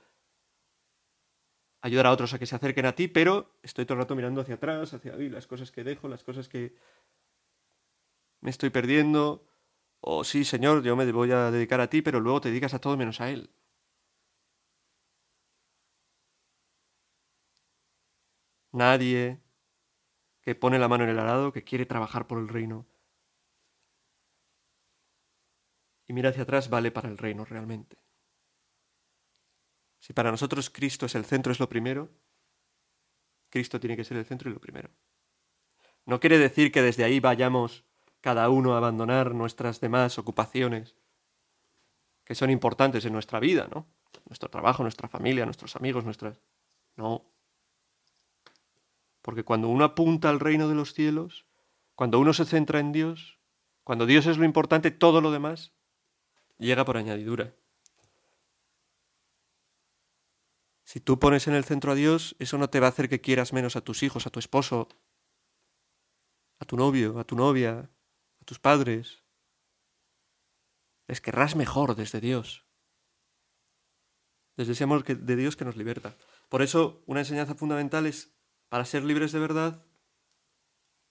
ayudar 1.83 2.07
a 2.07 2.13
otros 2.13 2.33
a 2.33 2.39
que 2.39 2.47
se 2.47 2.55
acerquen 2.55 2.87
a 2.87 2.95
ti, 2.95 3.09
pero 3.09 3.57
estoy 3.65 3.85
todo 3.87 3.95
el 3.95 4.03
rato 4.05 4.15
mirando 4.15 4.43
hacia 4.43 4.55
atrás, 4.55 4.95
hacia 4.95 5.13
ahí, 5.15 5.29
las 5.29 5.49
cosas 5.49 5.73
que 5.73 5.83
dejo, 5.83 6.07
las 6.09 6.23
cosas 6.23 6.49
que 6.49 6.77
me 8.41 8.51
estoy 8.51 8.71
perdiendo. 8.71 9.45
O 10.01 10.19
oh, 10.21 10.25
sí, 10.25 10.45
Señor, 10.45 10.85
yo 10.85 10.95
me 10.95 11.11
voy 11.11 11.33
a 11.33 11.51
dedicar 11.51 11.81
a 11.81 11.91
ti, 11.91 12.03
pero 12.03 12.21
luego 12.21 12.41
te 12.41 12.51
dedicas 12.51 12.73
a 12.75 12.79
todo 12.81 12.97
menos 12.97 13.21
a 13.21 13.31
Él. 13.31 13.51
nadie 18.73 19.41
que 20.41 20.55
pone 20.55 20.79
la 20.79 20.89
mano 20.89 21.05
en 21.05 21.11
el 21.11 21.19
arado, 21.19 21.53
que 21.53 21.65
quiere 21.65 21.87
trabajar 21.87 22.27
por 22.27 22.39
el 22.39 22.49
reino. 22.49 22.87
Y 26.07 26.13
mira 26.13 26.31
hacia 26.31 26.43
atrás, 26.43 26.69
vale 26.71 26.91
para 26.91 27.09
el 27.09 27.19
reino 27.19 27.45
realmente. 27.45 27.99
Si 29.99 30.13
para 30.13 30.31
nosotros 30.31 30.71
Cristo 30.71 31.07
es 31.07 31.15
el 31.15 31.25
centro, 31.27 31.53
es 31.53 31.61
lo 31.61 31.69
primero, 31.69 32.09
Cristo 33.51 33.79
tiene 33.79 33.97
que 33.97 34.05
ser 34.05 34.17
el 34.17 34.25
centro 34.25 34.51
y 34.51 34.55
lo 34.55 34.61
primero. 34.61 34.91
No 36.07 36.19
quiere 36.19 36.39
decir 36.39 36.73
que 36.73 36.83
desde 36.83 37.05
ahí 37.05 37.21
vayamos 37.21 37.85
cada 38.23 38.49
uno 38.49 38.75
a 38.75 38.79
abandonar 38.79 39.35
nuestras 39.35 39.81
demás 39.81 40.19
ocupaciones 40.19 40.97
que 42.25 42.35
son 42.37 42.51
importantes 42.51 43.05
en 43.05 43.13
nuestra 43.13 43.41
vida, 43.41 43.69
¿no? 43.75 43.87
Nuestro 44.29 44.49
trabajo, 44.49 44.83
nuestra 44.83 45.09
familia, 45.09 45.45
nuestros 45.45 45.75
amigos, 45.77 46.05
nuestras... 46.05 46.39
No, 46.97 47.25
porque 49.31 49.45
cuando 49.45 49.69
uno 49.69 49.85
apunta 49.85 50.29
al 50.29 50.41
reino 50.41 50.69
de 50.69 50.75
los 50.75 50.93
cielos, 50.93 51.47
cuando 51.95 52.19
uno 52.19 52.33
se 52.33 52.45
centra 52.45 52.81
en 52.81 52.91
Dios, 52.91 53.39
cuando 53.85 54.05
Dios 54.05 54.27
es 54.27 54.39
lo 54.39 54.45
importante, 54.45 54.91
todo 54.91 55.21
lo 55.21 55.31
demás 55.31 55.73
llega 56.59 56.85
por 56.85 56.97
añadidura. 56.97 57.55
Si 60.83 60.99
tú 60.99 61.21
pones 61.21 61.47
en 61.47 61.55
el 61.55 61.63
centro 61.65 61.93
a 61.93 61.95
Dios, 61.95 62.35
eso 62.41 62.59
no 62.59 62.71
te 62.71 62.81
va 62.81 62.87
a 62.89 62.91
hacer 62.91 63.09
que 63.09 63.21
quieras 63.21 63.53
menos 63.53 63.77
a 63.77 63.83
tus 63.83 64.03
hijos, 64.03 64.27
a 64.27 64.31
tu 64.31 64.41
esposo, 64.41 64.89
a 66.59 66.65
tu 66.65 66.77
novio, 66.77 67.21
a 67.21 67.23
tu 67.23 67.37
novia, 67.37 67.89
a 68.41 68.45
tus 68.45 68.59
padres. 68.59 69.23
Les 71.07 71.21
querrás 71.21 71.55
mejor 71.55 71.95
desde 71.95 72.21
Dios, 72.21 72.67
desde 74.57 74.71
deseamos 74.71 75.05
de 75.05 75.37
Dios 75.37 75.55
que 75.55 75.65
nos 75.65 75.77
liberta. 75.77 76.17
Por 76.49 76.63
eso 76.63 77.05
una 77.07 77.21
enseñanza 77.21 77.55
fundamental 77.55 78.07
es 78.07 78.33
para 78.71 78.85
ser 78.85 79.03
libres 79.03 79.33
de 79.33 79.41
verdad, 79.41 79.85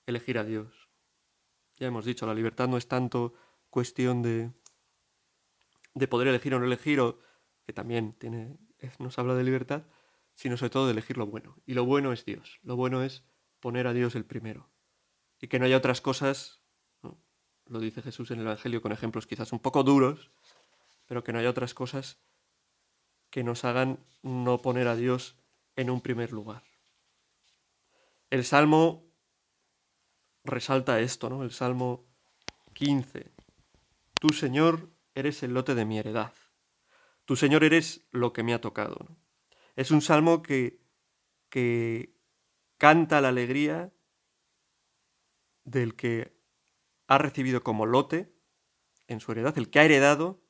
elegir 0.06 0.38
a 0.38 0.46
Dios. 0.46 0.90
Ya 1.78 1.88
hemos 1.88 2.06
dicho, 2.06 2.26
la 2.26 2.34
libertad 2.34 2.70
no 2.70 2.78
es 2.78 2.88
tanto 2.88 3.34
cuestión 3.70 4.22
de, 4.22 4.54
de 5.94 6.08
poder 6.08 6.30
elegir 6.30 6.56
o 6.56 6.60
no 6.60 6.66
elegir, 6.66 7.02
o, 7.02 7.20
que 7.66 7.74
también 7.74 8.14
tiene, 8.14 8.58
nos 9.00 9.20
habla 9.20 9.36
de 9.36 9.44
libertad, 9.44 9.84
sino 10.36 10.56
sobre 10.56 10.70
todo 10.70 10.86
de 10.86 10.94
elegir 10.94 11.18
lo 11.18 11.26
bueno. 11.28 11.62
Y 11.66 11.74
lo 11.74 11.84
bueno 11.84 12.14
es 12.14 12.24
Dios. 12.24 12.60
Lo 12.64 12.78
bueno 12.78 13.04
es 13.04 13.26
poner 13.60 13.88
a 13.88 13.94
Dios 13.94 14.16
el 14.16 14.24
primero. 14.24 14.70
Y 15.42 15.50
que 15.50 15.60
no 15.60 15.66
haya 15.66 15.76
otras 15.78 16.00
cosas, 16.00 16.62
lo 17.02 17.80
dice 17.82 18.02
Jesús 18.02 18.32
en 18.32 18.38
el 18.40 18.46
Evangelio 18.46 18.82
con 18.82 18.94
ejemplos 18.94 19.28
quizás 19.28 19.52
un 19.52 19.60
poco 19.60 19.84
duros, 19.84 20.32
pero 21.08 21.26
que 21.26 21.34
no 21.34 21.40
haya 21.40 21.50
otras 21.50 21.74
cosas 21.74 22.22
que 23.30 23.44
nos 23.44 23.66
hagan 23.66 24.00
no 24.24 24.62
poner 24.62 24.88
a 24.88 24.96
Dios 24.96 25.36
en 25.76 25.90
un 25.90 26.00
primer 26.00 26.32
lugar 26.32 26.64
el 28.30 28.46
Salmo 28.46 29.08
resalta 30.44 31.00
esto, 31.00 31.30
¿no? 31.30 31.44
El 31.44 31.52
Salmo 31.52 32.08
15. 32.74 33.32
Tu 34.20 34.30
Señor, 34.34 34.90
eres 35.16 35.44
el 35.44 35.54
lote 35.54 35.76
de 35.76 35.86
mi 35.86 35.98
heredad. 35.98 36.34
Tu 37.26 37.36
Señor, 37.36 37.64
eres 37.64 38.08
lo 38.12 38.32
que 38.34 38.44
me 38.44 38.54
ha 38.54 38.62
tocado. 38.62 39.08
Es 39.76 39.92
un 39.92 40.02
salmo 40.02 40.42
que, 40.42 40.82
que 41.50 42.16
canta 42.78 43.22
la 43.22 43.30
alegría 43.30 43.94
del 45.64 45.96
que 45.96 46.38
ha 47.08 47.18
recibido 47.18 47.64
como 47.64 47.86
lote 47.86 48.34
en 49.08 49.20
su 49.22 49.32
heredad, 49.32 49.58
el 49.58 49.70
que 49.70 49.80
ha 49.80 49.86
heredado 49.86 50.44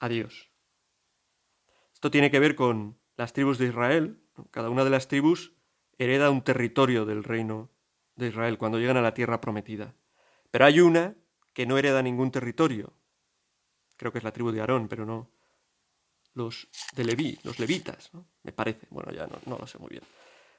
a 0.00 0.08
Dios. 0.08 0.50
Esto 1.92 2.10
tiene 2.10 2.30
que 2.30 2.40
ver 2.40 2.56
con 2.56 2.98
las 3.16 3.32
tribus 3.32 3.58
de 3.58 3.66
Israel. 3.66 4.20
Cada 4.50 4.70
una 4.70 4.82
de 4.84 4.90
las 4.90 5.08
tribus 5.08 5.55
hereda 5.98 6.30
un 6.30 6.42
territorio 6.42 7.04
del 7.04 7.24
reino 7.24 7.70
de 8.16 8.28
Israel 8.28 8.58
cuando 8.58 8.78
llegan 8.78 8.96
a 8.96 9.02
la 9.02 9.14
tierra 9.14 9.40
prometida. 9.40 9.94
Pero 10.50 10.64
hay 10.64 10.80
una 10.80 11.16
que 11.52 11.66
no 11.66 11.78
hereda 11.78 12.02
ningún 12.02 12.30
territorio. 12.30 12.92
Creo 13.96 14.12
que 14.12 14.18
es 14.18 14.24
la 14.24 14.32
tribu 14.32 14.50
de 14.52 14.60
Aarón, 14.60 14.88
pero 14.88 15.06
no. 15.06 15.30
Los 16.34 16.68
de 16.94 17.04
Leví, 17.04 17.38
los 17.44 17.58
levitas, 17.58 18.12
¿no? 18.12 18.26
me 18.42 18.52
parece. 18.52 18.86
Bueno, 18.90 19.10
ya 19.10 19.26
no, 19.26 19.56
lo 19.58 19.66
sé 19.66 19.78
muy 19.78 19.88
bien. 19.88 20.02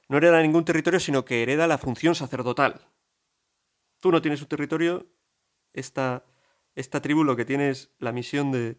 No 0.09 0.17
hereda 0.17 0.41
ningún 0.41 0.65
territorio, 0.65 0.99
sino 0.99 1.23
que 1.23 1.43
hereda 1.43 1.67
la 1.67 1.77
función 1.77 2.15
sacerdotal. 2.15 2.81
Tú 3.99 4.11
no 4.11 4.21
tienes 4.21 4.41
un 4.41 4.47
territorio, 4.47 5.07
esta, 5.73 6.23
tribu 7.01 7.23
lo 7.23 7.35
que 7.35 7.45
tiene 7.45 7.69
es 7.69 7.91
la 7.99 8.11
misión 8.11 8.51
de, 8.51 8.77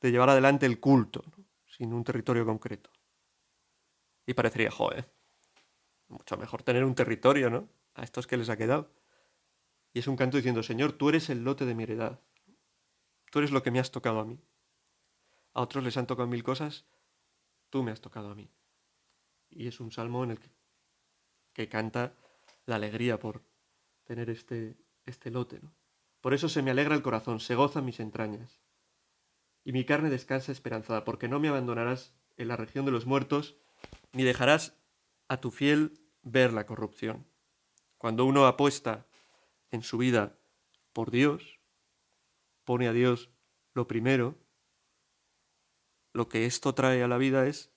llevar 0.00 0.30
adelante 0.30 0.66
el 0.66 0.80
culto, 0.80 1.24
sin 1.66 1.92
un 1.92 2.02
territorio 2.02 2.44
concreto. 2.44 2.90
Y 4.26 4.34
parecería, 4.34 4.70
joe, 4.70 5.04
mucho 6.12 6.36
mejor 6.36 6.62
tener 6.62 6.84
un 6.84 6.94
territorio, 6.94 7.50
¿no? 7.50 7.68
A 7.94 8.04
estos 8.04 8.26
que 8.26 8.36
les 8.36 8.48
ha 8.48 8.56
quedado. 8.56 8.92
Y 9.92 9.98
es 9.98 10.06
un 10.06 10.16
canto 10.16 10.36
diciendo, 10.36 10.62
Señor, 10.62 10.92
tú 10.92 11.08
eres 11.08 11.28
el 11.30 11.42
lote 11.42 11.66
de 11.66 11.74
mi 11.74 11.82
heredad. 11.82 12.20
Tú 13.30 13.38
eres 13.40 13.50
lo 13.50 13.62
que 13.62 13.70
me 13.70 13.80
has 13.80 13.90
tocado 13.90 14.20
a 14.20 14.24
mí. 14.24 14.38
A 15.54 15.62
otros 15.62 15.82
les 15.84 15.96
han 15.96 16.06
tocado 16.06 16.28
mil 16.28 16.42
cosas, 16.42 16.86
tú 17.70 17.82
me 17.82 17.90
has 17.90 18.00
tocado 18.00 18.30
a 18.30 18.34
mí. 18.34 18.50
Y 19.50 19.66
es 19.66 19.80
un 19.80 19.92
salmo 19.92 20.24
en 20.24 20.30
el 20.32 20.40
que, 21.54 21.68
canta 21.68 22.14
la 22.64 22.76
alegría 22.76 23.18
por 23.18 23.42
tener 24.04 24.30
este, 24.30 24.76
este 25.04 25.30
lote, 25.30 25.60
¿no? 25.60 25.74
Por 26.20 26.34
eso 26.34 26.48
se 26.48 26.62
me 26.62 26.70
alegra 26.70 26.94
el 26.94 27.02
corazón, 27.02 27.40
se 27.40 27.54
gozan 27.56 27.84
mis 27.84 27.98
entrañas. 28.00 28.60
Y 29.64 29.72
mi 29.72 29.84
carne 29.84 30.08
descansa 30.08 30.52
esperanzada, 30.52 31.04
porque 31.04 31.28
no 31.28 31.40
me 31.40 31.48
abandonarás 31.48 32.14
en 32.36 32.48
la 32.48 32.56
región 32.56 32.84
de 32.84 32.92
los 32.92 33.06
muertos, 33.06 33.56
ni 34.12 34.22
dejarás 34.22 34.74
a 35.28 35.38
tu 35.40 35.50
fiel 35.50 36.01
ver 36.22 36.52
la 36.52 36.66
corrupción. 36.66 37.26
Cuando 37.98 38.24
uno 38.24 38.46
apuesta 38.46 39.06
en 39.70 39.82
su 39.82 39.98
vida 39.98 40.38
por 40.92 41.10
Dios, 41.10 41.60
pone 42.64 42.88
a 42.88 42.92
Dios 42.92 43.30
lo 43.74 43.86
primero, 43.86 44.36
lo 46.12 46.28
que 46.28 46.46
esto 46.46 46.74
trae 46.74 47.02
a 47.02 47.08
la 47.08 47.16
vida 47.18 47.46
es 47.46 47.72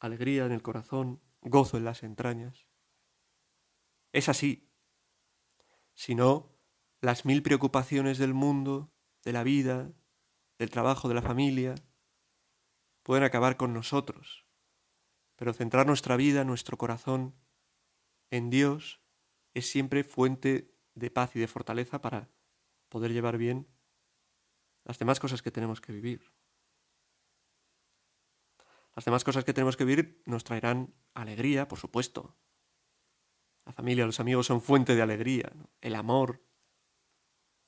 alegría 0.00 0.46
en 0.46 0.52
el 0.52 0.62
corazón, 0.62 1.20
gozo 1.40 1.76
en 1.76 1.84
las 1.84 2.02
entrañas. 2.02 2.66
Es 4.12 4.28
así. 4.28 4.68
Si 5.94 6.14
no, 6.14 6.50
las 7.00 7.24
mil 7.24 7.42
preocupaciones 7.42 8.18
del 8.18 8.34
mundo, 8.34 8.90
de 9.24 9.32
la 9.32 9.42
vida, 9.44 9.90
del 10.58 10.70
trabajo, 10.70 11.08
de 11.08 11.14
la 11.14 11.22
familia, 11.22 11.74
pueden 13.04 13.24
acabar 13.24 13.56
con 13.56 13.72
nosotros 13.72 14.47
pero 15.38 15.54
centrar 15.54 15.86
nuestra 15.86 16.16
vida, 16.16 16.42
nuestro 16.44 16.76
corazón 16.76 17.32
en 18.30 18.50
Dios 18.50 19.00
es 19.54 19.70
siempre 19.70 20.02
fuente 20.04 20.74
de 20.94 21.10
paz 21.12 21.34
y 21.36 21.38
de 21.38 21.46
fortaleza 21.46 22.00
para 22.02 22.28
poder 22.88 23.12
llevar 23.12 23.38
bien 23.38 23.68
las 24.84 24.98
demás 24.98 25.20
cosas 25.20 25.40
que 25.40 25.52
tenemos 25.52 25.80
que 25.80 25.92
vivir. 25.92 26.34
Las 28.96 29.04
demás 29.04 29.22
cosas 29.22 29.44
que 29.44 29.54
tenemos 29.54 29.76
que 29.76 29.84
vivir 29.84 30.20
nos 30.26 30.42
traerán 30.42 30.92
alegría, 31.14 31.68
por 31.68 31.78
supuesto. 31.78 32.36
La 33.64 33.70
familia, 33.72 34.06
los 34.06 34.18
amigos 34.18 34.44
son 34.46 34.60
fuente 34.60 34.96
de 34.96 35.02
alegría. 35.02 35.52
El 35.80 35.94
amor 35.94 36.42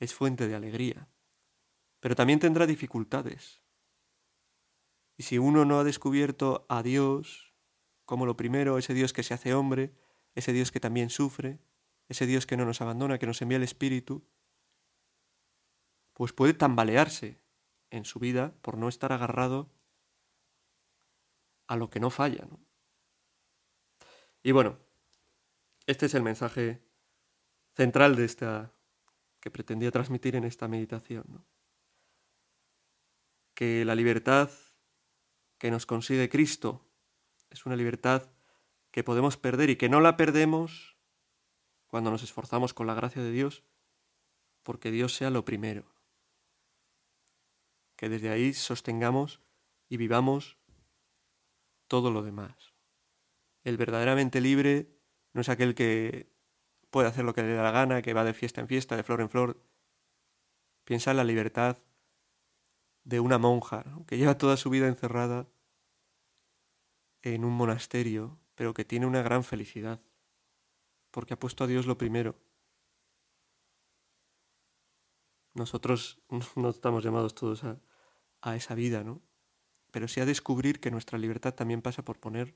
es 0.00 0.12
fuente 0.12 0.48
de 0.48 0.56
alegría. 0.56 1.08
Pero 2.00 2.16
también 2.16 2.40
tendrá 2.40 2.66
dificultades. 2.66 3.62
Y 5.16 5.22
si 5.22 5.38
uno 5.38 5.64
no 5.64 5.78
ha 5.78 5.84
descubierto 5.84 6.66
a 6.68 6.82
Dios, 6.82 7.49
como 8.10 8.26
lo 8.26 8.36
primero, 8.36 8.76
ese 8.76 8.92
Dios 8.92 9.12
que 9.12 9.22
se 9.22 9.34
hace 9.34 9.54
hombre, 9.54 9.94
ese 10.34 10.52
Dios 10.52 10.72
que 10.72 10.80
también 10.80 11.10
sufre, 11.10 11.60
ese 12.08 12.26
Dios 12.26 12.44
que 12.44 12.56
no 12.56 12.64
nos 12.64 12.80
abandona, 12.80 13.20
que 13.20 13.26
nos 13.28 13.40
envía 13.40 13.54
el 13.58 13.62
Espíritu, 13.62 14.26
pues 16.14 16.32
puede 16.32 16.52
tambalearse 16.52 17.40
en 17.90 18.04
su 18.04 18.18
vida 18.18 18.52
por 18.62 18.76
no 18.76 18.88
estar 18.88 19.12
agarrado 19.12 19.70
a 21.68 21.76
lo 21.76 21.88
que 21.88 22.00
no 22.00 22.10
falla. 22.10 22.48
Y 24.42 24.50
bueno, 24.50 24.76
este 25.86 26.06
es 26.06 26.14
el 26.14 26.24
mensaje 26.24 26.82
central 27.76 28.16
de 28.16 28.24
esta 28.24 28.72
que 29.38 29.52
pretendía 29.52 29.92
transmitir 29.92 30.34
en 30.34 30.42
esta 30.42 30.66
meditación. 30.66 31.44
Que 33.54 33.84
la 33.84 33.94
libertad 33.94 34.50
que 35.58 35.70
nos 35.70 35.86
consigue 35.86 36.28
Cristo 36.28 36.88
es 37.50 37.66
una 37.66 37.76
libertad 37.76 38.30
que 38.90 39.04
podemos 39.04 39.36
perder 39.36 39.70
y 39.70 39.76
que 39.76 39.88
no 39.88 40.00
la 40.00 40.16
perdemos 40.16 40.96
cuando 41.86 42.10
nos 42.10 42.22
esforzamos 42.22 42.72
con 42.74 42.86
la 42.86 42.94
gracia 42.94 43.22
de 43.22 43.30
Dios, 43.32 43.64
porque 44.62 44.90
Dios 44.92 45.14
sea 45.14 45.30
lo 45.30 45.44
primero. 45.44 45.84
Que 47.96 48.08
desde 48.08 48.30
ahí 48.30 48.52
sostengamos 48.52 49.40
y 49.88 49.96
vivamos 49.96 50.56
todo 51.88 52.10
lo 52.12 52.22
demás. 52.22 52.74
El 53.64 53.76
verdaderamente 53.76 54.40
libre 54.40 54.96
no 55.32 55.40
es 55.40 55.48
aquel 55.48 55.74
que 55.74 56.32
puede 56.90 57.08
hacer 57.08 57.24
lo 57.24 57.34
que 57.34 57.42
le 57.42 57.54
da 57.54 57.62
la 57.64 57.72
gana, 57.72 58.02
que 58.02 58.14
va 58.14 58.24
de 58.24 58.34
fiesta 58.34 58.60
en 58.60 58.68
fiesta, 58.68 58.96
de 58.96 59.02
flor 59.02 59.20
en 59.20 59.30
flor. 59.30 59.60
Piensa 60.84 61.10
en 61.10 61.16
la 61.18 61.24
libertad 61.24 61.76
de 63.04 63.18
una 63.20 63.38
monja 63.38 63.84
que 64.06 64.16
lleva 64.16 64.38
toda 64.38 64.56
su 64.56 64.70
vida 64.70 64.86
encerrada 64.86 65.46
en 67.22 67.44
un 67.44 67.52
monasterio, 67.54 68.38
pero 68.54 68.72
que 68.74 68.84
tiene 68.84 69.06
una 69.06 69.22
gran 69.22 69.44
felicidad, 69.44 70.00
porque 71.10 71.34
ha 71.34 71.38
puesto 71.38 71.64
a 71.64 71.66
Dios 71.66 71.86
lo 71.86 71.98
primero. 71.98 72.36
Nosotros 75.54 76.22
no 76.56 76.68
estamos 76.70 77.04
llamados 77.04 77.34
todos 77.34 77.64
a, 77.64 77.80
a 78.40 78.56
esa 78.56 78.74
vida, 78.74 79.04
¿no? 79.04 79.22
Pero 79.90 80.06
sí 80.06 80.20
a 80.20 80.26
descubrir 80.26 80.80
que 80.80 80.90
nuestra 80.90 81.18
libertad 81.18 81.52
también 81.54 81.82
pasa 81.82 82.04
por 82.04 82.18
poner 82.18 82.54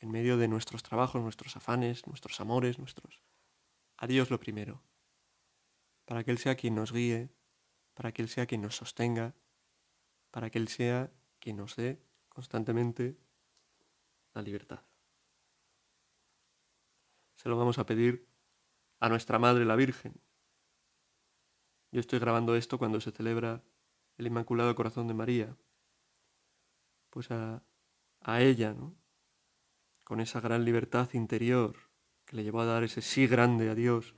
en 0.00 0.10
medio 0.10 0.36
de 0.36 0.48
nuestros 0.48 0.82
trabajos, 0.82 1.22
nuestros 1.22 1.56
afanes, 1.56 2.06
nuestros 2.06 2.40
amores, 2.40 2.78
nuestros... 2.78 3.22
A 3.96 4.06
Dios 4.06 4.30
lo 4.30 4.38
primero, 4.38 4.82
para 6.04 6.22
que 6.22 6.30
Él 6.32 6.38
sea 6.38 6.54
quien 6.56 6.74
nos 6.74 6.92
guíe, 6.92 7.30
para 7.94 8.12
que 8.12 8.20
Él 8.20 8.28
sea 8.28 8.44
quien 8.44 8.60
nos 8.60 8.76
sostenga, 8.76 9.34
para 10.30 10.50
que 10.50 10.58
Él 10.58 10.68
sea 10.68 11.10
quien 11.38 11.56
nos 11.56 11.76
dé 11.76 12.02
constantemente 12.28 13.16
la 14.36 14.42
libertad. 14.42 14.80
Se 17.36 17.48
lo 17.48 17.56
vamos 17.56 17.78
a 17.78 17.86
pedir 17.86 18.28
a 19.00 19.08
nuestra 19.08 19.38
Madre 19.38 19.64
la 19.64 19.76
Virgen. 19.76 20.20
Yo 21.90 22.00
estoy 22.00 22.18
grabando 22.18 22.54
esto 22.54 22.78
cuando 22.78 23.00
se 23.00 23.12
celebra 23.12 23.62
el 24.18 24.26
Inmaculado 24.26 24.74
Corazón 24.74 25.08
de 25.08 25.14
María. 25.14 25.56
Pues 27.10 27.30
a, 27.30 27.62
ella, 28.40 28.74
Con 30.04 30.20
esa 30.20 30.40
gran 30.40 30.64
libertad 30.66 31.08
interior 31.14 31.74
que 32.26 32.36
le 32.36 32.44
llevó 32.44 32.60
a 32.60 32.66
dar 32.66 32.84
ese 32.84 33.00
sí 33.00 33.26
grande 33.26 33.70
a 33.70 33.74
Dios 33.74 34.14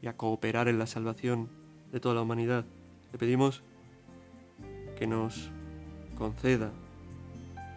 y 0.00 0.06
a 0.06 0.16
cooperar 0.16 0.68
en 0.68 0.78
la 0.78 0.86
salvación 0.86 1.48
de 1.90 1.98
toda 1.98 2.14
la 2.14 2.22
humanidad. 2.22 2.64
Le 3.10 3.18
pedimos 3.18 3.62
que 4.96 5.06
nos 5.08 5.50
conceda 6.16 6.72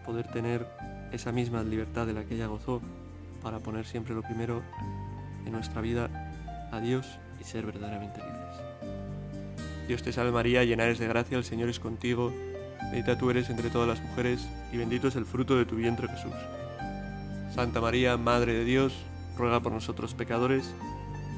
poder 0.06 0.28
tener 0.28 0.66
esa 1.12 1.32
misma 1.32 1.64
libertad 1.64 2.06
de 2.06 2.14
la 2.14 2.24
que 2.24 2.36
ella 2.36 2.46
gozó 2.46 2.82
para 3.42 3.60
poner 3.60 3.86
siempre 3.86 4.14
lo 4.14 4.22
primero 4.22 4.62
en 5.46 5.52
nuestra 5.52 5.82
vida 5.82 6.10
a 6.72 6.80
Dios 6.80 7.08
y 7.42 7.44
ser 7.44 7.66
verdaderamente 7.66 8.20
libres. 8.20 8.56
Dios 9.88 10.04
te 10.04 10.14
salve 10.14 10.32
María, 10.32 10.64
llena 10.64 10.84
eres 10.86 11.00
de 11.00 11.08
gracia, 11.08 11.38
el 11.38 11.44
Señor 11.44 11.70
es 11.70 11.80
contigo, 11.80 12.32
bendita 12.92 13.18
tú 13.18 13.30
eres 13.30 13.50
entre 13.50 13.70
todas 13.70 13.88
las 13.88 14.02
mujeres 14.08 14.48
y 14.72 14.78
bendito 14.78 15.08
es 15.08 15.16
el 15.16 15.26
fruto 15.26 15.58
de 15.58 15.66
tu 15.66 15.76
vientre 15.76 16.08
Jesús. 16.08 16.34
Santa 17.54 17.82
María, 17.82 18.18
Madre 18.18 18.54
de 18.54 18.66
Dios, 18.66 18.94
ruega 19.38 19.60
por 19.60 19.72
nosotros 19.72 20.14
pecadores, 20.14 20.74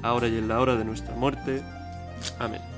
ahora 0.02 0.28
y 0.28 0.38
en 0.38 0.48
la 0.48 0.60
hora 0.60 0.76
de 0.76 0.86
nuestra 0.86 1.14
muerte. 1.16 1.62
Amén. 2.40 2.77